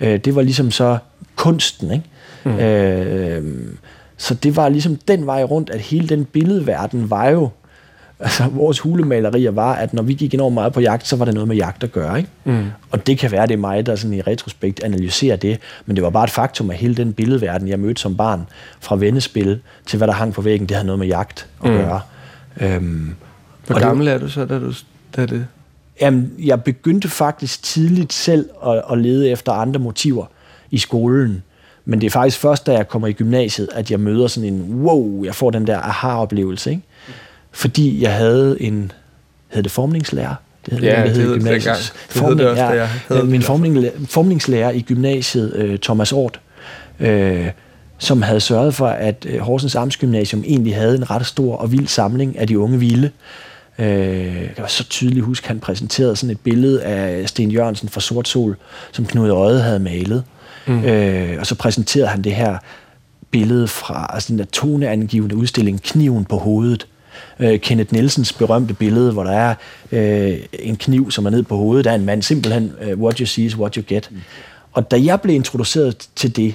Øh, 0.00 0.18
det 0.18 0.34
var 0.34 0.42
ligesom 0.42 0.70
så 0.70 0.98
kunsten, 1.36 1.92
ikke? 1.92 2.04
Mm. 2.44 2.58
Øh, 2.58 3.42
så 4.16 4.34
det 4.34 4.56
var 4.56 4.68
ligesom 4.68 4.96
den 4.96 5.26
vej 5.26 5.42
rundt, 5.42 5.70
at 5.70 5.80
hele 5.80 6.08
den 6.08 6.24
billedverden 6.24 7.10
var 7.10 7.28
jo, 7.28 7.48
altså 8.20 8.44
vores 8.52 8.80
hulemalerier 8.80 9.50
var, 9.50 9.74
at 9.74 9.94
når 9.94 10.02
vi 10.02 10.14
gik 10.14 10.34
enormt 10.34 10.54
meget 10.54 10.72
på 10.72 10.80
jagt, 10.80 11.06
så 11.06 11.16
var 11.16 11.24
det 11.24 11.34
noget 11.34 11.48
med 11.48 11.56
jagt 11.56 11.84
at 11.84 11.92
gøre. 11.92 12.18
Ikke? 12.18 12.30
Mm. 12.44 12.66
Og 12.90 13.06
det 13.06 13.18
kan 13.18 13.30
være, 13.30 13.46
det 13.46 13.54
er 13.54 13.58
mig, 13.58 13.86
der 13.86 13.96
sådan 13.96 14.14
i 14.14 14.20
retrospekt 14.20 14.84
analyserer 14.84 15.36
det, 15.36 15.58
men 15.86 15.96
det 15.96 16.04
var 16.04 16.10
bare 16.10 16.24
et 16.24 16.30
faktum, 16.30 16.70
at 16.70 16.76
hele 16.76 16.94
den 16.94 17.12
billedverden, 17.12 17.68
jeg 17.68 17.80
mødte 17.80 18.00
som 18.00 18.16
barn, 18.16 18.46
fra 18.80 18.96
vennespil 18.96 19.60
til 19.86 19.96
hvad 19.96 20.08
der 20.08 20.14
hang 20.14 20.32
på 20.32 20.42
væggen, 20.42 20.68
det 20.68 20.76
havde 20.76 20.86
noget 20.86 20.98
med 20.98 21.06
jagt 21.06 21.48
at 21.64 21.70
mm. 21.70 21.76
gøre. 21.76 22.00
Øhm, 22.60 23.14
Hvor 23.66 23.80
gammel 23.80 24.08
er 24.08 24.18
du 24.18 24.28
så, 24.28 24.44
da 24.44 24.58
du 24.58 24.72
da 25.16 25.26
det? 25.26 25.46
Jamen, 26.00 26.32
jeg 26.38 26.62
begyndte 26.62 27.08
faktisk 27.08 27.62
tidligt 27.62 28.12
selv 28.12 28.48
at, 28.66 28.82
at 28.92 28.98
lede 28.98 29.30
efter 29.30 29.52
andre 29.52 29.80
motiver 29.80 30.26
i 30.70 30.78
skolen 30.78 31.42
Men 31.84 32.00
det 32.00 32.06
er 32.06 32.10
faktisk 32.10 32.38
først, 32.38 32.66
da 32.66 32.72
jeg 32.72 32.88
kommer 32.88 33.08
i 33.08 33.12
gymnasiet, 33.12 33.68
at 33.72 33.90
jeg 33.90 34.00
møder 34.00 34.26
sådan 34.26 34.54
en, 34.54 34.84
wow, 34.84 35.24
jeg 35.24 35.34
får 35.34 35.50
den 35.50 35.66
der 35.66 35.78
aha-oplevelse, 35.78 36.70
ikke? 36.70 36.82
Fordi 37.52 38.02
jeg 38.02 38.14
havde 38.14 38.62
en, 38.62 38.92
hed 39.48 39.62
det 39.62 39.72
formningslærer? 39.72 40.34
Det 40.66 40.72
hed, 40.74 40.82
ja, 40.82 41.04
det, 41.06 41.14
det 41.14 41.24
hed 41.24 41.34
gymnasiet. 41.34 41.74
Det 41.74 41.92
Formning, 42.08 42.38
det 42.38 42.48
også, 42.48 42.62
jeg 42.62 42.88
havde 43.08 43.24
min 43.24 43.42
formning, 43.42 43.86
formningslærer 44.06 44.70
i 44.70 44.80
gymnasiet, 44.80 45.52
øh, 45.54 45.78
Thomas 45.78 46.12
Ort, 46.12 46.40
øh, 47.00 47.50
som 47.98 48.22
havde 48.22 48.40
sørget 48.40 48.74
for, 48.74 48.86
at 48.86 49.26
øh, 49.28 49.40
Horsens 49.40 49.74
Amtsgymnasium 49.74 50.44
egentlig 50.46 50.74
havde 50.74 50.96
en 50.96 51.10
ret 51.10 51.26
stor 51.26 51.56
og 51.56 51.72
vild 51.72 51.86
samling 51.86 52.38
af 52.38 52.46
de 52.46 52.58
unge 52.58 52.78
vilde. 52.78 53.10
Øh, 53.78 53.86
jeg 54.36 54.54
kan 54.56 54.64
så 54.68 54.84
tydeligt 54.84 55.24
huske, 55.24 55.44
at 55.44 55.48
han 55.48 55.60
præsenterede 55.60 56.16
sådan 56.16 56.30
et 56.30 56.40
billede 56.40 56.82
af 56.82 57.28
Sten 57.28 57.50
Jørgensen 57.50 57.88
fra 57.88 58.00
Sort 58.00 58.28
Sol, 58.28 58.56
som 58.92 59.06
Knud 59.06 59.30
Øje 59.30 59.58
havde 59.58 59.78
malet. 59.78 60.24
Mm. 60.66 60.84
Øh, 60.84 61.36
og 61.40 61.46
så 61.46 61.54
præsenterede 61.54 62.08
han 62.08 62.22
det 62.22 62.34
her 62.34 62.58
billede 63.30 63.68
fra 63.68 64.10
altså 64.14 64.28
den 64.32 64.38
der 64.38 64.44
toneangivende 64.44 65.36
udstilling 65.36 65.82
Kniven 65.82 66.24
på 66.24 66.36
hovedet. 66.36 66.86
Øh, 67.38 67.60
Kenneth 67.60 67.92
Nielsens 67.92 68.32
berømte 68.32 68.74
billede, 68.74 69.12
hvor 69.12 69.24
der 69.24 69.32
er 69.32 69.54
øh, 69.92 70.38
en 70.52 70.76
kniv, 70.76 71.10
som 71.10 71.26
er 71.26 71.30
ned 71.30 71.42
på 71.42 71.56
hovedet 71.56 71.86
af 71.86 71.94
en 71.94 72.04
mand. 72.04 72.22
Simpelthen, 72.22 72.72
uh, 72.92 73.00
what 73.00 73.18
you 73.18 73.26
see 73.26 73.44
is 73.44 73.56
what 73.56 73.74
you 73.74 73.84
get. 73.88 74.08
Mm. 74.10 74.20
Og 74.72 74.90
da 74.90 75.00
jeg 75.04 75.20
blev 75.20 75.34
introduceret 75.34 76.08
til 76.16 76.36
det, 76.36 76.54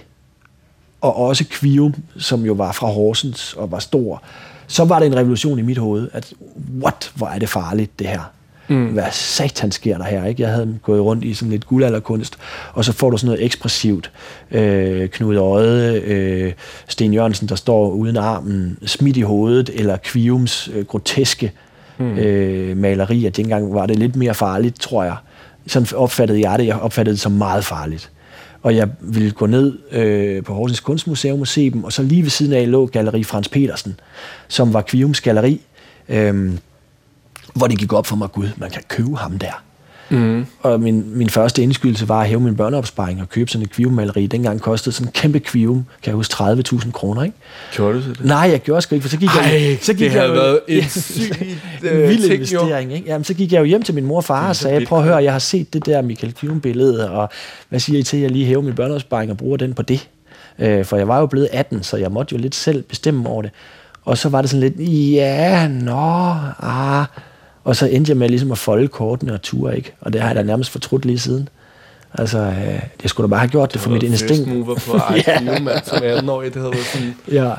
og 1.02 1.16
også 1.16 1.46
Kvium, 1.50 1.96
som 2.18 2.46
jo 2.46 2.54
var 2.54 2.72
fra 2.72 2.88
Horsens 2.88 3.54
og 3.54 3.72
var 3.72 3.80
stor, 3.80 4.24
så 4.68 4.86
var 4.86 5.00
det 5.00 5.06
en 5.06 5.16
revolution 5.16 5.60
i 5.60 5.62
mit 5.62 5.78
hoved, 5.78 6.10
at 6.14 6.34
what, 6.82 7.12
hvor 7.16 7.28
er 7.28 7.40
det 7.40 7.50
farligt 7.50 8.00
det 8.00 8.08
her. 8.08 8.32
Mm. 8.70 8.86
Hvad 8.86 9.04
satan 9.12 9.72
sker 9.72 9.98
der 9.98 10.06
her? 10.06 10.26
Ikke? 10.26 10.42
Jeg 10.42 10.52
havde 10.52 10.80
gået 10.84 11.02
rundt 11.02 11.24
i 11.24 11.34
sådan 11.34 11.52
lidt 11.52 11.68
guldalderkunst, 11.68 12.38
og 12.74 12.86
så 12.86 12.94
får 12.94 13.10
du 13.10 13.18
sådan 13.18 13.28
noget 13.28 13.46
ekspressivt. 13.46 14.12
Øh, 14.52 15.10
Knud 15.10 15.36
Øje, 15.36 15.94
øh, 15.94 16.54
Sten 16.88 17.14
Jørgensen, 17.14 17.50
der 17.50 17.56
står 17.56 17.90
uden 17.90 18.18
armen, 18.18 18.78
smidt 18.86 19.18
i 19.18 19.22
hovedet, 19.22 19.70
eller 19.74 19.98
Kviums 19.98 20.70
øh, 20.74 20.86
groteske 20.86 21.52
mm. 21.98 22.18
øh, 22.18 22.78
malerier. 22.78 23.30
Dengang 23.30 23.74
var 23.74 23.86
det 23.86 24.00
lidt 24.00 24.16
mere 24.16 24.34
farligt, 24.34 24.80
tror 24.80 25.04
jeg. 25.04 25.16
Sådan 25.68 25.88
opfattede 25.96 26.50
jeg 26.50 26.60
det. 26.60 26.66
Jeg 26.66 26.80
opfattede 26.80 27.14
det 27.14 27.22
som 27.22 27.32
meget 27.32 27.66
farligt 27.66 28.12
og 28.62 28.76
jeg 28.76 28.90
ville 29.00 29.32
gå 29.32 29.46
ned 29.46 29.78
øh, 29.92 30.44
på 30.44 30.54
Horsens 30.54 30.80
Kunstmuseum 30.80 31.42
og 31.42 31.48
se 31.48 31.70
dem, 31.70 31.84
og 31.84 31.94
så 31.94 32.04
lige 32.04 32.24
ved 32.24 32.30
siden 32.30 32.54
af 32.54 32.72
lå 32.72 32.86
Galeri 32.86 33.24
Frans 33.24 33.50
Petersen, 33.50 34.00
som 34.48 34.74
var 34.74 34.82
Kviums 34.82 35.22
galeri, 35.22 35.62
øh, 36.10 36.52
hvor 37.54 37.68
det 37.68 37.80
gik 37.80 37.94
op 37.94 38.06
for 38.06 38.16
mig, 38.16 38.32
gud, 38.32 38.48
man 38.58 38.70
kan 38.70 38.84
købe 38.88 39.18
ham 39.18 39.40
der. 39.40 39.64
Mm. 40.10 40.46
Og 40.60 40.80
min, 40.80 41.18
min 41.18 41.30
første 41.30 41.64
indskydelse 41.64 42.10
var 42.10 42.22
at 42.22 42.28
hæve 42.28 42.40
min 42.40 42.56
børneopsparing 42.56 43.22
og 43.22 43.30
købe 43.30 43.52
sådan 43.52 43.66
et 43.66 43.72
kvivmaleri. 43.72 44.28
Dengang 44.28 44.62
kostede 44.62 44.96
sådan 44.96 45.08
en 45.08 45.12
kæmpe 45.12 45.40
kvivum, 45.40 45.86
kan 46.04 46.10
jeg 46.12 46.16
huske, 46.16 46.34
30.000 46.34 46.92
kroner, 46.92 47.24
ikke? 47.24 47.36
Gjorde 47.74 47.98
du 47.98 48.02
så 48.02 48.10
det? 48.10 48.26
Nej, 48.26 48.38
jeg 48.38 48.60
gjorde 48.60 48.82
sgu 48.82 48.96
ikke, 48.96 49.04
for 49.04 49.10
så 49.10 49.18
gik 49.18 49.30
Ej, 49.30 49.42
jeg... 49.42 49.78
Så 49.82 49.94
gik 49.94 50.00
det 50.00 50.14
jeg 50.16 50.22
havde 50.22 50.34
været 50.34 50.60
en 50.68 50.84
syg 50.90 51.32
øh, 51.84 52.10
vild 52.10 52.32
investering, 52.32 52.94
ikke? 52.94 53.08
Jamen, 53.08 53.24
så 53.24 53.34
gik 53.34 53.54
jeg 53.54 53.60
jo 53.60 53.66
hjem 53.66 53.84
til 53.84 53.96
min 53.96 54.06
mor 54.06 54.18
og 54.18 54.24
far 54.24 54.50
og 54.50 54.56
sagde, 54.56 54.86
prøv 54.86 55.00
at 55.00 55.06
høre, 55.06 55.24
jeg 55.24 55.32
har 55.32 55.40
set 55.40 55.74
det 55.74 55.86
der 55.86 56.02
Michael 56.02 56.34
Kvivum-billede, 56.34 57.12
og 57.12 57.30
hvad 57.70 57.80
siger 57.80 58.00
I 58.00 58.04
til, 58.04 58.18
at 58.18 58.24
jeg 58.24 58.32
lige 58.32 58.46
hæver 58.46 58.62
min 58.62 58.76
børneopsparing 58.76 59.32
og 59.32 59.38
bruger 59.38 59.58
den 59.58 59.74
på 59.74 59.82
det? 59.82 60.10
Øh, 60.60 60.86
for 60.86 60.98
jeg 60.98 61.08
var 61.08 61.20
jo 61.20 61.26
blevet 61.26 61.50
18, 61.52 61.84
så 61.84 61.98
jeg 61.98 62.12
måtte 62.12 62.36
jo 62.36 62.42
lidt 62.42 62.56
selv 62.56 62.84
bestemme 62.84 63.30
over 63.30 63.42
det. 63.42 63.52
Og 64.06 64.18
så 64.18 64.30
var 64.30 64.42
det 64.42 64.50
sådan 64.50 64.70
lidt, 64.70 64.90
ja, 65.14 65.68
nå, 65.68 66.36
ah, 66.60 67.06
og 67.70 67.76
så 67.76 67.86
endte 67.86 68.10
jeg 68.10 68.18
med 68.18 68.30
ligesom 68.30 68.52
at 68.52 68.58
folde 68.58 68.88
kortene 68.88 69.34
og 69.34 69.42
ture, 69.42 69.78
ikke? 69.78 69.94
Og 70.02 70.14
det 70.14 70.22
har 70.22 70.28
jeg 70.30 70.36
da 70.36 70.44
nærmest 70.44 70.70
fortrudt 70.70 71.06
lige 71.06 71.20
siden. 71.20 71.50
Altså, 72.14 72.38
øh, 72.38 72.80
jeg 73.04 73.10
skulle 73.10 73.28
da 73.28 73.30
bare 73.30 73.40
have 73.40 73.50
gjort 73.50 73.74
det 73.74 73.82
for 73.82 73.90
mit 73.90 74.04
instinkt. 74.04 74.50
Det 74.50 74.68
var 74.68 74.74
på 74.74 75.00
ja. 75.28 75.82
som 75.84 76.04
18 76.04 76.30
år, 76.30 76.42
det 76.42 76.56
havde 76.56 76.72
været 76.72 76.86
sådan... 76.86 77.16
Ja, 77.32 77.52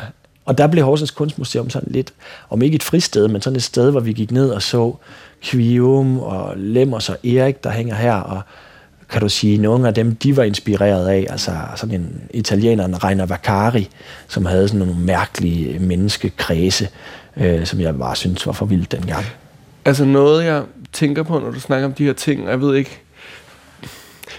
og 0.44 0.58
der 0.58 0.66
blev 0.66 0.84
Horsens 0.84 1.10
Kunstmuseum 1.10 1.70
sådan 1.70 1.92
lidt, 1.92 2.12
om 2.50 2.62
ikke 2.62 2.74
et 2.74 2.82
fristed, 2.82 3.28
men 3.28 3.42
sådan 3.42 3.56
et 3.56 3.62
sted, 3.62 3.90
hvor 3.90 4.00
vi 4.00 4.12
gik 4.12 4.30
ned 4.30 4.50
og 4.50 4.62
så 4.62 4.94
Kvium 5.42 6.18
og 6.18 6.52
Lemmers 6.56 7.08
og 7.08 7.26
Erik, 7.26 7.64
der 7.64 7.70
hænger 7.70 7.94
her, 7.94 8.14
og 8.14 8.42
kan 9.10 9.20
du 9.20 9.28
sige, 9.28 9.58
nogle 9.58 9.88
af 9.88 9.94
dem, 9.94 10.16
de 10.16 10.36
var 10.36 10.42
inspireret 10.42 11.08
af, 11.08 11.26
altså 11.30 11.52
sådan 11.76 11.94
en 11.94 12.20
italiener, 12.30 12.84
en 12.84 13.04
Rainer 13.04 13.26
Vaccari, 13.26 13.88
som 14.28 14.46
havde 14.46 14.68
sådan 14.68 14.86
nogle 14.86 15.00
mærkelige 15.00 15.78
menneskekredse, 15.78 16.88
øh, 17.36 17.66
som 17.66 17.80
jeg 17.80 17.98
bare 17.98 18.16
synes 18.16 18.46
var 18.46 18.52
for 18.52 18.66
vildt 18.66 18.92
dengang. 18.92 19.24
Altså 19.90 20.04
noget, 20.04 20.44
jeg 20.44 20.64
tænker 20.92 21.22
på, 21.22 21.38
når 21.38 21.50
du 21.50 21.60
snakker 21.60 21.86
om 21.86 21.94
de 21.94 22.04
her 22.04 22.12
ting, 22.12 22.46
jeg 22.46 22.60
ved 22.60 22.76
ikke, 22.76 23.00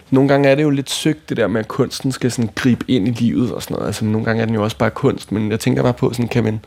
nogle 0.10 0.30
gange 0.30 0.50
er 0.50 0.56
det 0.56 0.64
jo 0.64 0.70
lidt 0.70 0.90
søgt, 0.90 1.30
det 1.30 1.38
der 1.38 1.48
med, 1.48 1.60
at 1.60 1.68
kunsten 1.68 2.12
skal 2.12 2.32
sådan 2.32 2.50
gribe 2.56 2.86
ind 2.88 3.08
i 3.08 3.12
livet 3.12 3.52
og 3.52 3.64
sådan 3.64 3.76
noget. 3.76 3.88
Altså 3.88 4.06
nogle 4.06 4.26
gange 4.26 4.42
er 4.42 4.46
den 4.46 4.56
jo 4.56 4.64
også 4.64 4.78
bare 4.78 4.90
kunst, 4.90 5.32
men 5.32 5.52
jeg 5.52 5.60
tænker 5.60 5.84
bare 5.84 5.94
på, 5.94 6.14
sådan, 6.14 6.28
kan, 6.28 6.44
man, 6.44 6.60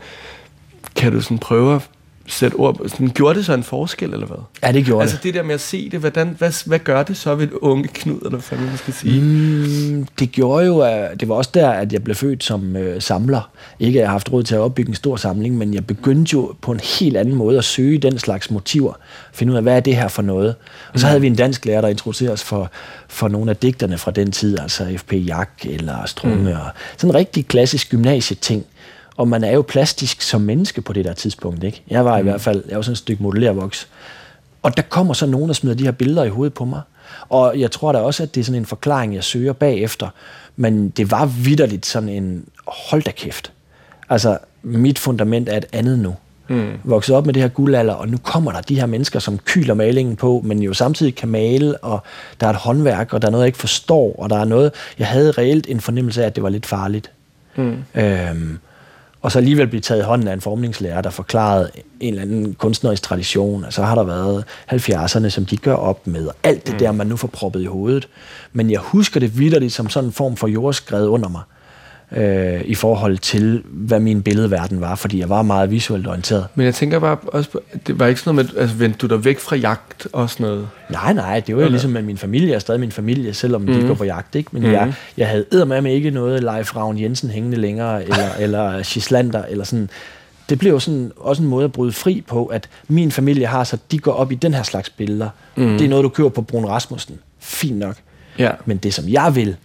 kan 0.97 1.12
du 1.12 1.20
sådan 1.20 1.38
prøve 1.38 1.75
at 1.75 1.90
sætte 2.27 2.55
ord 2.55 2.77
på. 2.77 2.89
Sådan, 2.89 3.09
gjorde 3.09 3.39
det 3.39 3.47
så 3.47 3.55
en 3.55 3.63
forskel, 3.63 4.13
eller 4.13 4.27
hvad? 4.27 4.37
Ja, 4.63 4.73
det 4.73 4.85
gjorde 4.85 5.03
altså, 5.03 5.17
det. 5.17 5.19
Altså 5.19 5.27
det 5.27 5.35
der 5.35 5.43
med 5.43 5.55
at 5.55 5.61
se 5.61 5.91
det, 5.91 6.01
hvordan, 6.01 6.35
hvad, 6.39 6.67
hvad 6.67 6.79
gør 6.79 7.03
det 7.03 7.17
så 7.17 7.35
ved 7.35 7.49
unge 7.61 7.89
Knud, 7.89 8.21
eller 8.25 8.39
hvad 8.49 8.59
man 8.59 8.77
skal 8.77 8.95
sige? 8.95 9.21
Mm, 9.21 10.07
det 10.19 10.33
gjorde 10.33 10.67
jo, 10.67 10.79
at 10.79 11.21
det 11.21 11.29
var 11.29 11.35
også 11.35 11.51
der, 11.55 11.71
at 11.71 11.93
jeg 11.93 12.05
blev 12.05 12.17
født 12.17 12.45
som 12.45 12.77
øh, 12.77 13.03
samler. 13.03 13.51
Ikke 13.81 13.99
at 13.99 14.01
jeg 14.01 14.09
har 14.09 14.13
haft 14.13 14.33
råd 14.33 14.43
til 14.43 14.55
at 14.55 14.61
opbygge 14.61 14.89
en 14.89 14.95
stor 14.95 15.17
samling, 15.17 15.59
men 15.59 15.75
jeg 15.75 15.87
begyndte 15.87 16.31
jo 16.33 16.55
på 16.61 16.73
en 16.73 16.81
helt 16.99 17.17
anden 17.17 17.35
måde 17.35 17.59
at 17.59 17.65
søge 17.65 17.99
den 17.99 18.19
slags 18.19 18.51
motiver. 18.51 18.93
Finde 19.33 19.53
ud 19.53 19.57
af, 19.57 19.63
hvad 19.63 19.77
er 19.77 19.81
det 19.81 19.97
her 19.97 20.09
for 20.09 20.23
noget? 20.23 20.55
Og 20.93 21.01
så 21.01 21.07
mm. 21.07 21.09
havde 21.09 21.21
vi 21.21 21.27
en 21.27 21.37
dansk 21.37 21.65
lærer, 21.65 21.81
der 21.81 21.89
introducerede 21.89 22.33
os 22.33 22.45
for, 22.45 22.71
for 23.09 23.29
nogle 23.29 23.51
af 23.51 23.57
digterne 23.57 23.99
fra 23.99 24.11
den 24.11 24.33
tid, 24.33 24.59
altså 24.61 24.87
F.P. 24.99 25.13
Jak 25.13 25.51
eller 25.65 26.07
Strunge, 26.07 26.37
mm. 26.37 26.47
og 26.47 26.69
sådan 26.97 27.11
en 27.11 27.15
rigtig 27.15 27.47
klassisk 27.47 27.91
gymnasieting 27.91 28.65
og 29.16 29.29
man 29.29 29.44
er 29.44 29.53
jo 29.53 29.62
plastisk 29.62 30.22
som 30.22 30.40
menneske 30.40 30.81
på 30.81 30.92
det 30.92 31.05
der 31.05 31.12
tidspunkt. 31.12 31.64
Ikke? 31.64 31.83
Jeg 31.90 32.05
var 32.05 32.18
i 32.18 32.22
mm. 32.22 32.29
hvert 32.29 32.40
fald, 32.40 32.62
jeg 32.68 32.77
var 32.77 32.83
sådan 32.83 32.92
et 32.92 32.98
stykke 32.98 33.22
modellervoks. 33.22 33.88
Og 34.62 34.77
der 34.77 34.83
kommer 34.83 35.14
så 35.14 35.27
nogen 35.27 35.50
og 35.50 35.57
smider 35.57 35.77
de 35.77 35.85
her 35.85 35.92
billeder 35.92 36.24
i 36.24 36.29
hovedet 36.29 36.55
på 36.55 36.64
mig. 36.64 36.81
Og 37.29 37.61
jeg 37.61 37.70
tror 37.70 37.92
da 37.92 37.98
også, 37.98 38.22
at 38.22 38.35
det 38.35 38.40
er 38.40 38.44
sådan 38.44 38.61
en 38.61 38.66
forklaring, 38.66 39.14
jeg 39.14 39.24
søger 39.24 39.53
bagefter. 39.53 40.09
Men 40.57 40.88
det 40.88 41.11
var 41.11 41.27
vidderligt 41.27 41.87
sådan 41.87 42.09
en, 42.09 42.44
hold 42.66 43.03
da 43.03 43.11
kæft. 43.11 43.53
Altså, 44.11 44.38
mit 44.62 44.98
fundament 44.98 45.48
er 45.48 45.57
et 45.57 45.66
andet 45.72 45.98
nu. 45.98 46.14
Mm. 46.48 46.72
Vokset 46.85 47.16
op 47.16 47.27
med 47.27 47.35
det 47.35 47.42
her 47.42 47.48
guldalder, 47.48 47.94
og 47.94 48.09
nu 48.09 48.16
kommer 48.16 48.53
der 48.53 48.61
de 48.61 48.74
her 48.74 48.87
mennesker, 48.87 49.18
som 49.18 49.38
kyler 49.38 49.74
malingen 49.74 50.16
på, 50.16 50.42
men 50.44 50.62
jo 50.62 50.72
samtidig 50.74 51.14
kan 51.14 51.29
male, 51.29 51.77
og 51.77 52.03
der 52.40 52.46
er 52.46 52.50
et 52.50 52.57
håndværk, 52.57 53.12
og 53.12 53.22
der 53.22 53.29
er 53.29 53.33
noget, 53.33 53.42
jeg 53.42 53.48
ikke 53.48 53.59
forstår, 53.59 54.14
og 54.18 54.31
der 54.31 54.37
er 54.37 54.44
noget, 54.44 54.72
jeg 54.98 55.07
havde 55.07 55.31
reelt 55.31 55.66
en 55.68 55.81
fornemmelse 55.81 56.22
af, 56.22 56.27
at 56.27 56.35
det 56.35 56.42
var 56.42 56.48
lidt 56.48 56.66
farligt. 56.66 57.11
Mm. 57.57 57.77
Øhm, 57.94 58.59
og 59.25 59.33
så 59.33 59.39
alligevel 59.39 59.67
blive 59.67 59.81
taget 59.81 60.01
i 60.01 60.05
hånden 60.05 60.29
af 60.29 60.33
en 60.33 60.41
formningslærer, 60.41 61.01
der 61.01 61.11
forklarede 61.11 61.71
en 62.01 62.15
eller 62.15 62.23
anden 62.23 62.55
kunstnerisk 62.55 63.03
tradition, 63.03 63.65
og 63.65 63.73
så 63.73 63.83
har 63.83 63.95
der 63.95 64.03
været 64.03 64.45
70'erne, 64.73 65.29
som 65.29 65.47
de 65.47 65.57
gør 65.57 65.75
op 65.75 66.07
med, 66.07 66.27
og 66.27 66.35
alt 66.43 66.67
det 66.67 66.73
mm. 66.73 66.79
der, 66.79 66.93
man 66.93 67.07
nu 67.07 67.17
får 67.17 67.29
proppet 67.29 67.63
i 67.63 67.65
hovedet. 67.65 68.09
Men 68.53 68.71
jeg 68.71 68.81
husker 68.81 69.21
det 69.21 69.39
vidderligt 69.39 69.73
som 69.73 69.89
sådan 69.89 70.09
en 70.09 70.13
form 70.13 70.37
for 70.37 70.49
jordskred 70.49 71.07
under 71.07 71.29
mig 71.29 71.43
øh, 72.12 72.61
i 72.64 72.75
forhold 72.75 73.19
til, 73.19 73.62
hvad 73.67 74.01
min 74.01 74.23
billedverden 74.23 74.81
var, 74.81 74.95
fordi 74.95 75.19
jeg 75.19 75.29
var 75.29 75.43
meget 75.43 75.71
visuelt 75.71 76.07
orienteret. 76.07 76.47
Men 76.55 76.67
jeg 76.67 76.75
tænker 76.75 76.99
bare 76.99 77.17
også 77.17 77.51
på, 77.51 77.61
det 77.87 77.99
var 77.99 78.07
ikke 78.07 78.21
sådan 78.21 78.35
noget 78.35 78.55
med, 78.55 78.61
altså 78.61 78.77
vendte 78.77 78.99
du 78.99 79.14
dig 79.14 79.25
væk 79.25 79.38
fra 79.38 79.57
jagt 79.57 80.07
og 80.12 80.31
sådan 80.31 80.47
noget? 80.47 80.69
Nej, 80.90 81.12
nej, 81.12 81.40
det 81.40 81.57
var 81.57 81.62
jo 81.62 81.69
ligesom 81.69 81.90
med 81.90 82.03
min 82.03 82.19
familie, 82.19 82.55
er 82.55 82.59
stadig 82.59 82.81
min 82.81 82.93
familie, 82.93 83.35
selvom 83.35 83.61
mm. 83.61 83.67
de 83.67 83.79
mhm. 83.79 83.87
går 83.87 83.95
på 83.95 84.05
jagt, 84.05 84.35
ikke? 84.35 84.51
Men 84.53 84.62
mm. 84.62 84.73
jeg, 84.73 84.95
jeg 85.17 85.29
havde 85.29 85.67
med 85.67 85.93
ikke 85.93 86.11
noget 86.11 86.43
Leif 86.43 86.77
Ravn 86.77 86.99
Jensen 86.99 87.31
hængende 87.31 87.57
længere, 87.57 88.03
eller, 88.03 88.35
eller 88.45 88.83
Gislander, 88.83 89.45
eller 89.45 89.64
sådan. 89.64 89.90
Det 90.49 90.59
blev 90.59 90.73
jo 90.73 90.79
sådan, 90.79 91.12
også 91.17 91.43
en 91.43 91.49
måde 91.49 91.64
at 91.64 91.73
bryde 91.73 91.93
fri 91.93 92.25
på, 92.27 92.47
at 92.47 92.69
min 92.88 93.11
familie 93.12 93.47
har 93.47 93.64
så, 93.64 93.79
de 93.90 93.99
går 93.99 94.12
op 94.12 94.33
i 94.33 94.35
den 94.35 94.55
her 94.55 94.62
slags 94.62 94.90
billeder. 94.90 95.29
Mm. 95.57 95.79
Det 95.79 95.85
er 95.85 95.88
noget, 95.88 96.03
du 96.03 96.09
køber 96.09 96.29
på 96.29 96.43
Brun 96.43 96.67
Rasmussen. 96.67 97.19
Fint 97.40 97.79
nok. 97.79 97.97
Ja. 98.38 98.51
Men 98.64 98.77
det, 98.77 98.95
som 98.95 99.09
jeg 99.09 99.35
vil, 99.35 99.57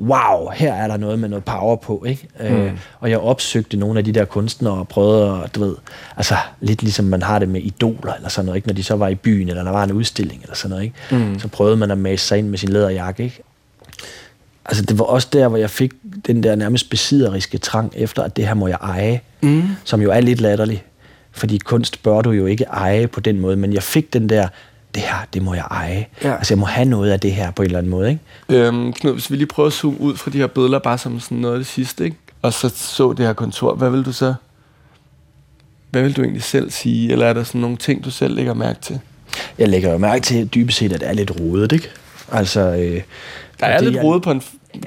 wow, 0.00 0.50
her 0.54 0.74
er 0.74 0.88
der 0.88 0.96
noget 0.96 1.18
med 1.18 1.28
noget 1.28 1.44
power 1.44 1.76
på, 1.76 2.04
ikke? 2.06 2.28
Øh, 2.40 2.52
mm. 2.52 2.62
Øh, 2.62 2.72
og 3.00 3.10
jeg 3.10 3.18
opsøgte 3.18 3.76
nogle 3.76 3.98
af 3.98 4.04
de 4.04 4.12
der 4.12 4.24
kunstnere 4.24 4.72
og 4.72 4.88
prøvede 4.88 5.42
at, 5.44 5.54
du 5.54 5.60
ved, 5.60 5.76
altså 6.16 6.34
lidt 6.60 6.82
ligesom 6.82 7.04
man 7.04 7.22
har 7.22 7.38
det 7.38 7.48
med 7.48 7.60
idoler 7.60 8.14
eller 8.14 8.28
sådan 8.28 8.46
noget, 8.46 8.56
ikke? 8.56 8.68
Når 8.68 8.74
de 8.74 8.82
så 8.82 8.96
var 8.96 9.08
i 9.08 9.14
byen, 9.14 9.48
eller 9.48 9.64
der 9.64 9.70
var 9.70 9.84
en 9.84 9.92
udstilling 9.92 10.42
eller 10.42 10.54
sådan 10.54 10.70
noget, 10.70 10.84
ikke? 10.84 11.24
Mm. 11.24 11.38
Så 11.38 11.48
prøvede 11.48 11.76
man 11.76 11.90
at 11.90 11.98
mase 11.98 12.26
sig 12.26 12.38
ind 12.38 12.48
med 12.48 12.58
sin 12.58 12.68
læderjakke, 12.68 13.24
ikke? 13.24 13.42
Altså 14.64 14.84
det 14.84 14.98
var 14.98 15.04
også 15.04 15.28
der, 15.32 15.48
hvor 15.48 15.58
jeg 15.58 15.70
fik 15.70 15.92
den 16.26 16.42
der 16.42 16.56
nærmest 16.56 16.90
besidderiske 16.90 17.58
trang 17.58 17.92
efter, 17.96 18.22
at 18.22 18.36
det 18.36 18.46
her 18.46 18.54
må 18.54 18.68
jeg 18.68 18.78
eje, 18.82 19.20
mm. 19.40 19.62
som 19.84 20.02
jo 20.02 20.10
er 20.10 20.20
lidt 20.20 20.40
latterlig. 20.40 20.84
Fordi 21.32 21.58
kunst 21.58 22.02
bør 22.02 22.20
du 22.20 22.30
jo 22.30 22.46
ikke 22.46 22.64
eje 22.64 23.06
på 23.06 23.20
den 23.20 23.40
måde, 23.40 23.56
men 23.56 23.72
jeg 23.72 23.82
fik 23.82 24.12
den 24.12 24.28
der, 24.28 24.48
det 24.94 25.02
her, 25.02 25.16
det 25.34 25.42
må 25.42 25.54
jeg 25.54 25.64
eje. 25.70 26.06
Ja. 26.22 26.36
Altså, 26.36 26.54
jeg 26.54 26.58
må 26.58 26.66
have 26.66 26.84
noget 26.84 27.10
af 27.10 27.20
det 27.20 27.32
her 27.32 27.50
på 27.50 27.62
en 27.62 27.66
eller 27.66 27.78
anden 27.78 27.90
måde, 27.90 28.10
ikke? 28.10 28.66
Øhm, 28.66 28.92
Knud, 28.92 29.12
hvis 29.12 29.30
vi 29.30 29.36
lige 29.36 29.46
prøver 29.46 29.66
at 29.66 29.72
zoome 29.72 30.00
ud 30.00 30.16
fra 30.16 30.30
de 30.30 30.38
her 30.38 30.46
billeder, 30.46 30.78
bare 30.78 30.98
som 30.98 31.20
sådan 31.20 31.38
noget 31.38 31.54
af 31.54 31.58
det 31.60 31.66
sidste, 31.66 32.04
ikke? 32.04 32.16
Og 32.42 32.52
så 32.52 32.68
så 32.68 33.12
det 33.12 33.26
her 33.26 33.32
kontor, 33.32 33.74
hvad 33.74 33.90
vil 33.90 34.04
du 34.04 34.12
så... 34.12 34.34
Hvad 35.90 36.02
vil 36.02 36.16
du 36.16 36.22
egentlig 36.22 36.42
selv 36.42 36.70
sige? 36.70 37.12
Eller 37.12 37.26
er 37.26 37.32
der 37.32 37.44
sådan 37.44 37.60
nogle 37.60 37.76
ting, 37.76 38.04
du 38.04 38.10
selv 38.10 38.34
lægger 38.34 38.54
mærke 38.54 38.80
til? 38.80 39.00
Jeg 39.58 39.68
lægger 39.68 39.92
jo 39.92 39.98
mærke 39.98 40.22
til 40.22 40.46
dybest 40.54 40.78
set, 40.78 40.92
at 40.92 41.00
det 41.00 41.08
er 41.08 41.12
lidt 41.12 41.40
rodet, 41.40 41.72
ikke? 41.72 41.90
Altså, 42.32 42.60
øh, 42.60 43.02
der 43.60 43.66
er 43.66 43.80
lidt 43.80 44.02
rodet 44.02 44.22
på 44.22 44.30
en 44.30 44.42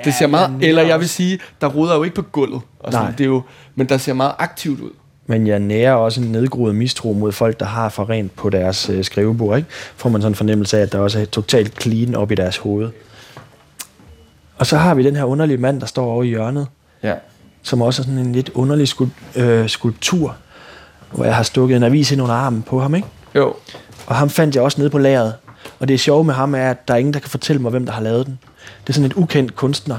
det 0.05 0.13
ser 0.13 0.27
meget, 0.27 0.51
eller 0.61 0.81
jeg 0.81 0.99
vil 0.99 1.09
sige, 1.09 1.39
der 1.61 1.67
ruder 1.67 1.95
jo 1.95 2.03
ikke 2.03 2.15
på 2.15 2.21
gulvet. 2.21 2.61
Og 2.79 2.91
sådan, 2.91 3.05
Nej. 3.05 3.15
Det 3.15 3.23
er 3.23 3.27
jo, 3.27 3.41
men 3.75 3.89
der 3.89 3.97
ser 3.97 4.13
meget 4.13 4.33
aktivt 4.37 4.79
ud. 4.79 4.91
Men 5.27 5.47
jeg 5.47 5.59
nærer 5.59 5.93
også 5.93 6.21
en 6.21 6.31
nedgroet 6.31 6.75
mistro 6.75 7.13
mod 7.13 7.31
folk, 7.31 7.59
der 7.59 7.65
har 7.65 7.89
for 7.89 8.09
rent 8.09 8.35
på 8.35 8.49
deres 8.49 8.89
øh, 8.89 9.03
skrivebord. 9.03 9.57
Ikke? 9.57 9.69
Får 9.95 10.09
man 10.09 10.21
sådan 10.21 10.31
en 10.31 10.35
fornemmelse 10.35 10.77
af, 10.77 10.81
at 10.81 10.91
der 10.91 10.99
også 10.99 11.19
er 11.19 11.25
totalt 11.25 11.81
clean 11.81 12.15
op 12.15 12.31
i 12.31 12.35
deres 12.35 12.57
hoved. 12.57 12.89
Og 14.57 14.65
så 14.65 14.77
har 14.77 14.95
vi 14.95 15.03
den 15.03 15.15
her 15.15 15.23
underlige 15.23 15.57
mand, 15.57 15.79
der 15.79 15.85
står 15.85 16.05
over 16.05 16.23
i 16.23 16.27
hjørnet. 16.27 16.67
Ja. 17.03 17.13
Som 17.61 17.81
også 17.81 18.01
er 18.01 18.03
sådan 18.03 18.19
en 18.19 18.31
lidt 18.31 18.49
underlig 18.53 18.87
skulp- 18.87 19.39
øh, 19.39 19.69
skulptur, 19.69 20.35
hvor 21.11 21.25
jeg 21.25 21.35
har 21.35 21.43
stukket 21.43 21.75
en 21.75 21.83
avis 21.83 22.11
ind 22.11 22.21
under 22.21 22.35
armen 22.35 22.61
på 22.61 22.79
ham, 22.79 22.95
ikke? 22.95 23.07
Jo. 23.35 23.53
Og 24.07 24.15
ham 24.15 24.29
fandt 24.29 24.55
jeg 24.55 24.63
også 24.63 24.81
nede 24.81 24.89
på 24.89 24.97
lageret. 24.97 25.33
Og 25.79 25.87
det 25.87 25.99
sjove 25.99 26.23
med 26.23 26.33
ham 26.33 26.55
er, 26.55 26.69
at 26.69 26.87
der 26.87 26.93
er 26.93 26.97
ingen, 26.97 27.13
der 27.13 27.19
kan 27.19 27.29
fortælle 27.29 27.61
mig, 27.61 27.71
hvem 27.71 27.85
der 27.85 27.93
har 27.93 28.01
lavet 28.01 28.25
den. 28.25 28.39
Det 28.83 28.89
er 28.89 28.93
sådan 28.93 29.05
et 29.05 29.13
ukendt 29.13 29.55
kunstner. 29.55 29.97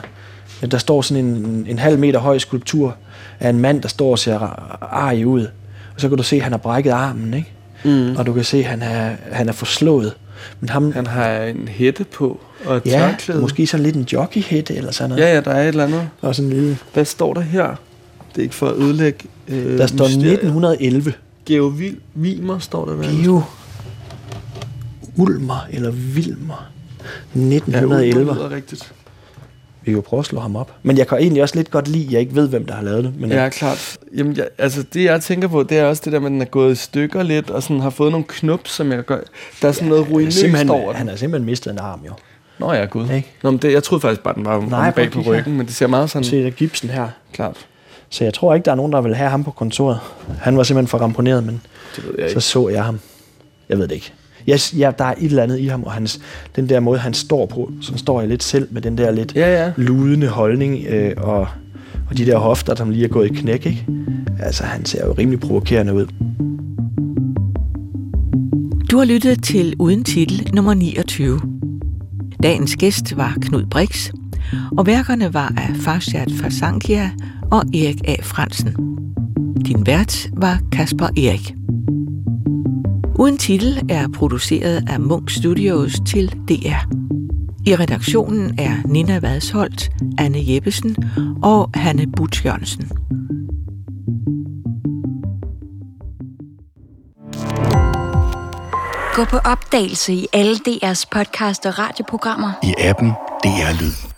Der 0.70 0.78
står 0.78 1.02
sådan 1.02 1.24
en, 1.24 1.66
en 1.68 1.78
halv 1.78 1.98
meter 1.98 2.18
høj 2.18 2.38
skulptur 2.38 2.96
af 3.40 3.50
en 3.50 3.58
mand, 3.58 3.82
der 3.82 3.88
står 3.88 4.10
og 4.10 4.18
ser 4.18 4.38
arg 4.82 5.26
ud. 5.26 5.46
Og 5.94 6.00
så 6.00 6.08
kan 6.08 6.16
du 6.16 6.22
se, 6.22 6.36
at 6.36 6.42
han 6.42 6.52
har 6.52 6.58
brækket 6.58 6.90
armen, 6.90 7.34
ikke? 7.34 7.52
Mm. 7.84 8.16
Og 8.16 8.26
du 8.26 8.32
kan 8.32 8.44
se, 8.44 8.58
at 8.58 8.64
han 8.64 8.82
er, 8.82 9.10
han 9.32 9.48
er 9.48 9.52
forslået. 9.52 10.12
Men 10.60 10.68
ham, 10.68 10.92
han 10.92 11.06
har 11.06 11.42
en 11.42 11.68
hætte 11.68 12.04
på 12.04 12.40
og 12.64 12.76
et 12.76 12.82
ja, 12.86 12.90
tørklæde. 12.90 13.40
måske 13.40 13.66
sådan 13.66 13.84
lidt 13.84 13.96
en 13.96 14.06
jockeyhætte 14.12 14.74
eller 14.74 14.92
sådan 14.92 15.10
noget. 15.10 15.22
Ja, 15.22 15.34
ja, 15.34 15.40
der 15.40 15.50
er 15.50 15.62
et 15.62 15.68
eller 15.68 15.84
andet. 15.84 16.08
Og 16.20 16.34
sådan 16.34 16.50
en 16.50 16.56
lille... 16.56 16.78
Hvad 16.94 17.04
står 17.04 17.34
der 17.34 17.40
her? 17.40 17.66
Det 18.34 18.38
er 18.38 18.42
ikke 18.42 18.54
for 18.54 18.68
at 18.68 18.76
ødelægge 18.76 19.24
øh, 19.48 19.78
Der 19.78 19.86
står 19.86 20.04
mysteriet. 20.04 20.32
1911. 20.32 21.12
Geo 21.46 21.72
Vilmer 22.14 22.58
står 22.58 22.84
der. 22.84 22.94
Hvad? 22.94 23.08
Geo 23.08 23.42
Ulmer 25.16 25.66
eller 25.70 25.90
Vilmer. 25.90 26.68
1911. 27.34 28.34
Ja, 28.34 28.40
er 28.40 28.50
rigtigt. 28.50 28.92
Vi 29.86 29.92
kan 29.92 29.96
jo 29.96 30.00
prøve 30.00 30.20
at 30.20 30.26
slå 30.26 30.40
ham 30.40 30.56
op. 30.56 30.72
Men 30.82 30.98
jeg 30.98 31.08
kan 31.08 31.18
egentlig 31.18 31.42
også 31.42 31.56
lidt 31.56 31.70
godt 31.70 31.88
lide, 31.88 32.06
at 32.06 32.12
jeg 32.12 32.20
ikke 32.20 32.34
ved, 32.34 32.48
hvem 32.48 32.66
der 32.66 32.74
har 32.74 32.82
lavet 32.82 33.04
det. 33.04 33.20
Men 33.20 33.30
ja, 33.30 33.42
jeg... 33.42 33.52
klart. 33.52 33.96
Jamen, 34.16 34.36
jeg, 34.36 34.48
altså, 34.58 34.82
det 34.94 35.04
jeg 35.04 35.22
tænker 35.22 35.48
på, 35.48 35.62
det 35.62 35.78
er 35.78 35.84
også 35.84 36.02
det 36.04 36.12
der 36.12 36.18
med, 36.18 36.26
at 36.26 36.32
den 36.32 36.40
er 36.40 36.44
gået 36.46 36.72
i 36.72 36.74
stykker 36.74 37.22
lidt, 37.22 37.50
og 37.50 37.62
sådan 37.62 37.80
har 37.80 37.90
fået 37.90 38.12
nogle 38.12 38.24
knop, 38.28 38.68
som 38.68 38.92
jeg 38.92 39.02
gør. 39.04 39.20
Der 39.62 39.68
er 39.68 39.72
sådan 39.72 39.88
ja, 39.88 39.94
noget 39.94 40.10
ruinøst 40.10 40.70
over 40.70 40.92
Han 40.92 41.08
har 41.08 41.16
simpelthen 41.16 41.46
mistet 41.46 41.72
en 41.72 41.78
arm, 41.78 42.00
jo. 42.06 42.12
Nå 42.58 42.72
ja, 42.72 42.84
gud. 42.84 43.10
Ikke? 43.10 43.28
Nå, 43.42 43.50
men 43.50 43.58
det, 43.58 43.72
jeg 43.72 43.82
troede 43.82 44.00
faktisk 44.00 44.22
bare, 44.22 44.34
den 44.34 44.44
var 44.44 44.60
Nej, 44.60 44.90
bag 44.90 45.10
på 45.10 45.20
ryggen, 45.20 45.44
her. 45.44 45.52
men 45.52 45.66
det 45.66 45.74
ser 45.74 45.86
meget 45.86 46.10
sådan... 46.10 46.24
Se, 46.24 46.44
der 46.44 46.50
gipsen 46.50 46.90
her. 46.90 47.08
Klart. 47.32 47.56
Så 48.10 48.24
jeg 48.24 48.34
tror 48.34 48.54
ikke, 48.54 48.64
der 48.64 48.70
er 48.70 48.76
nogen, 48.76 48.92
der 48.92 49.00
vil 49.00 49.14
have 49.14 49.30
ham 49.30 49.44
på 49.44 49.50
kontoret. 49.50 49.98
Han 50.40 50.56
var 50.56 50.62
simpelthen 50.62 50.88
for 50.88 50.98
ramponeret, 50.98 51.44
men 51.44 51.62
det 51.96 52.04
ved 52.04 52.14
jeg 52.18 52.30
så 52.30 52.36
ikke. 52.36 52.40
så 52.40 52.68
jeg 52.68 52.84
ham. 52.84 53.00
Jeg 53.68 53.78
ved 53.78 53.88
det 53.88 53.94
ikke. 53.94 54.12
Jeg, 54.46 54.60
ja, 54.78 54.90
der 54.98 55.04
er 55.04 55.14
et 55.18 55.24
eller 55.24 55.42
andet 55.42 55.58
i 55.58 55.66
ham, 55.66 55.82
og 55.82 55.92
hans, 55.92 56.20
den 56.56 56.68
der 56.68 56.80
måde, 56.80 56.98
han 56.98 57.14
står 57.14 57.46
på, 57.46 57.70
så 57.80 57.98
står 57.98 58.20
jeg 58.20 58.28
lidt 58.28 58.42
selv 58.42 58.68
med 58.70 58.82
den 58.82 58.98
der 58.98 59.10
lidt 59.10 59.34
ja, 59.34 59.64
ja. 59.64 59.72
ludende 59.76 60.28
holdning, 60.28 60.86
øh, 60.88 61.12
og, 61.16 61.48
og 62.10 62.18
de 62.18 62.26
der 62.26 62.38
hofter, 62.38 62.74
som 62.74 62.90
lige 62.90 63.04
er 63.04 63.08
gået 63.08 63.30
i 63.30 63.34
knæk, 63.34 63.66
ikke? 63.66 63.86
Altså, 64.40 64.64
han 64.64 64.84
ser 64.84 65.06
jo 65.06 65.12
rimelig 65.12 65.40
provokerende 65.40 65.94
ud. 65.94 66.06
Du 68.90 68.98
har 68.98 69.04
lyttet 69.04 69.42
til 69.42 69.74
Uden 69.78 70.04
Titel 70.04 70.50
nummer 70.54 70.74
29. 70.74 71.40
Dagens 72.42 72.76
gæst 72.76 73.16
var 73.16 73.36
Knud 73.40 73.66
Brix, 73.70 74.10
og 74.78 74.86
værkerne 74.86 75.34
var 75.34 75.52
af 75.56 75.76
Farshad 75.76 76.26
Fasankia 76.40 77.10
og 77.50 77.60
Erik 77.74 78.08
A. 78.08 78.14
Fransen. 78.22 78.76
Din 79.66 79.86
vært 79.86 80.28
var 80.32 80.58
Kasper 80.72 81.06
Erik. 81.06 81.65
Uden 83.18 83.38
titel 83.38 83.82
er 83.88 84.08
produceret 84.08 84.84
af 84.88 85.00
Munk 85.00 85.30
Studios 85.30 85.92
til 86.06 86.28
DR. 86.28 86.96
I 87.66 87.76
redaktionen 87.76 88.58
er 88.58 88.76
Nina 88.84 89.18
Vadsholt, 89.18 89.90
Anne 90.18 90.38
Jeppesen 90.42 90.96
og 91.42 91.70
Hanne 91.74 92.06
Butch 92.16 92.46
Jørgensen. 92.46 92.90
Gå 99.14 99.24
på 99.24 99.36
opdagelse 99.36 100.12
i 100.12 100.26
alle 100.32 100.56
DR's 100.68 101.04
podcast 101.10 101.66
og 101.66 101.78
radioprogrammer. 101.78 102.52
I 102.62 102.74
appen 102.78 103.10
DR 103.44 103.82
Lyd. 103.82 104.15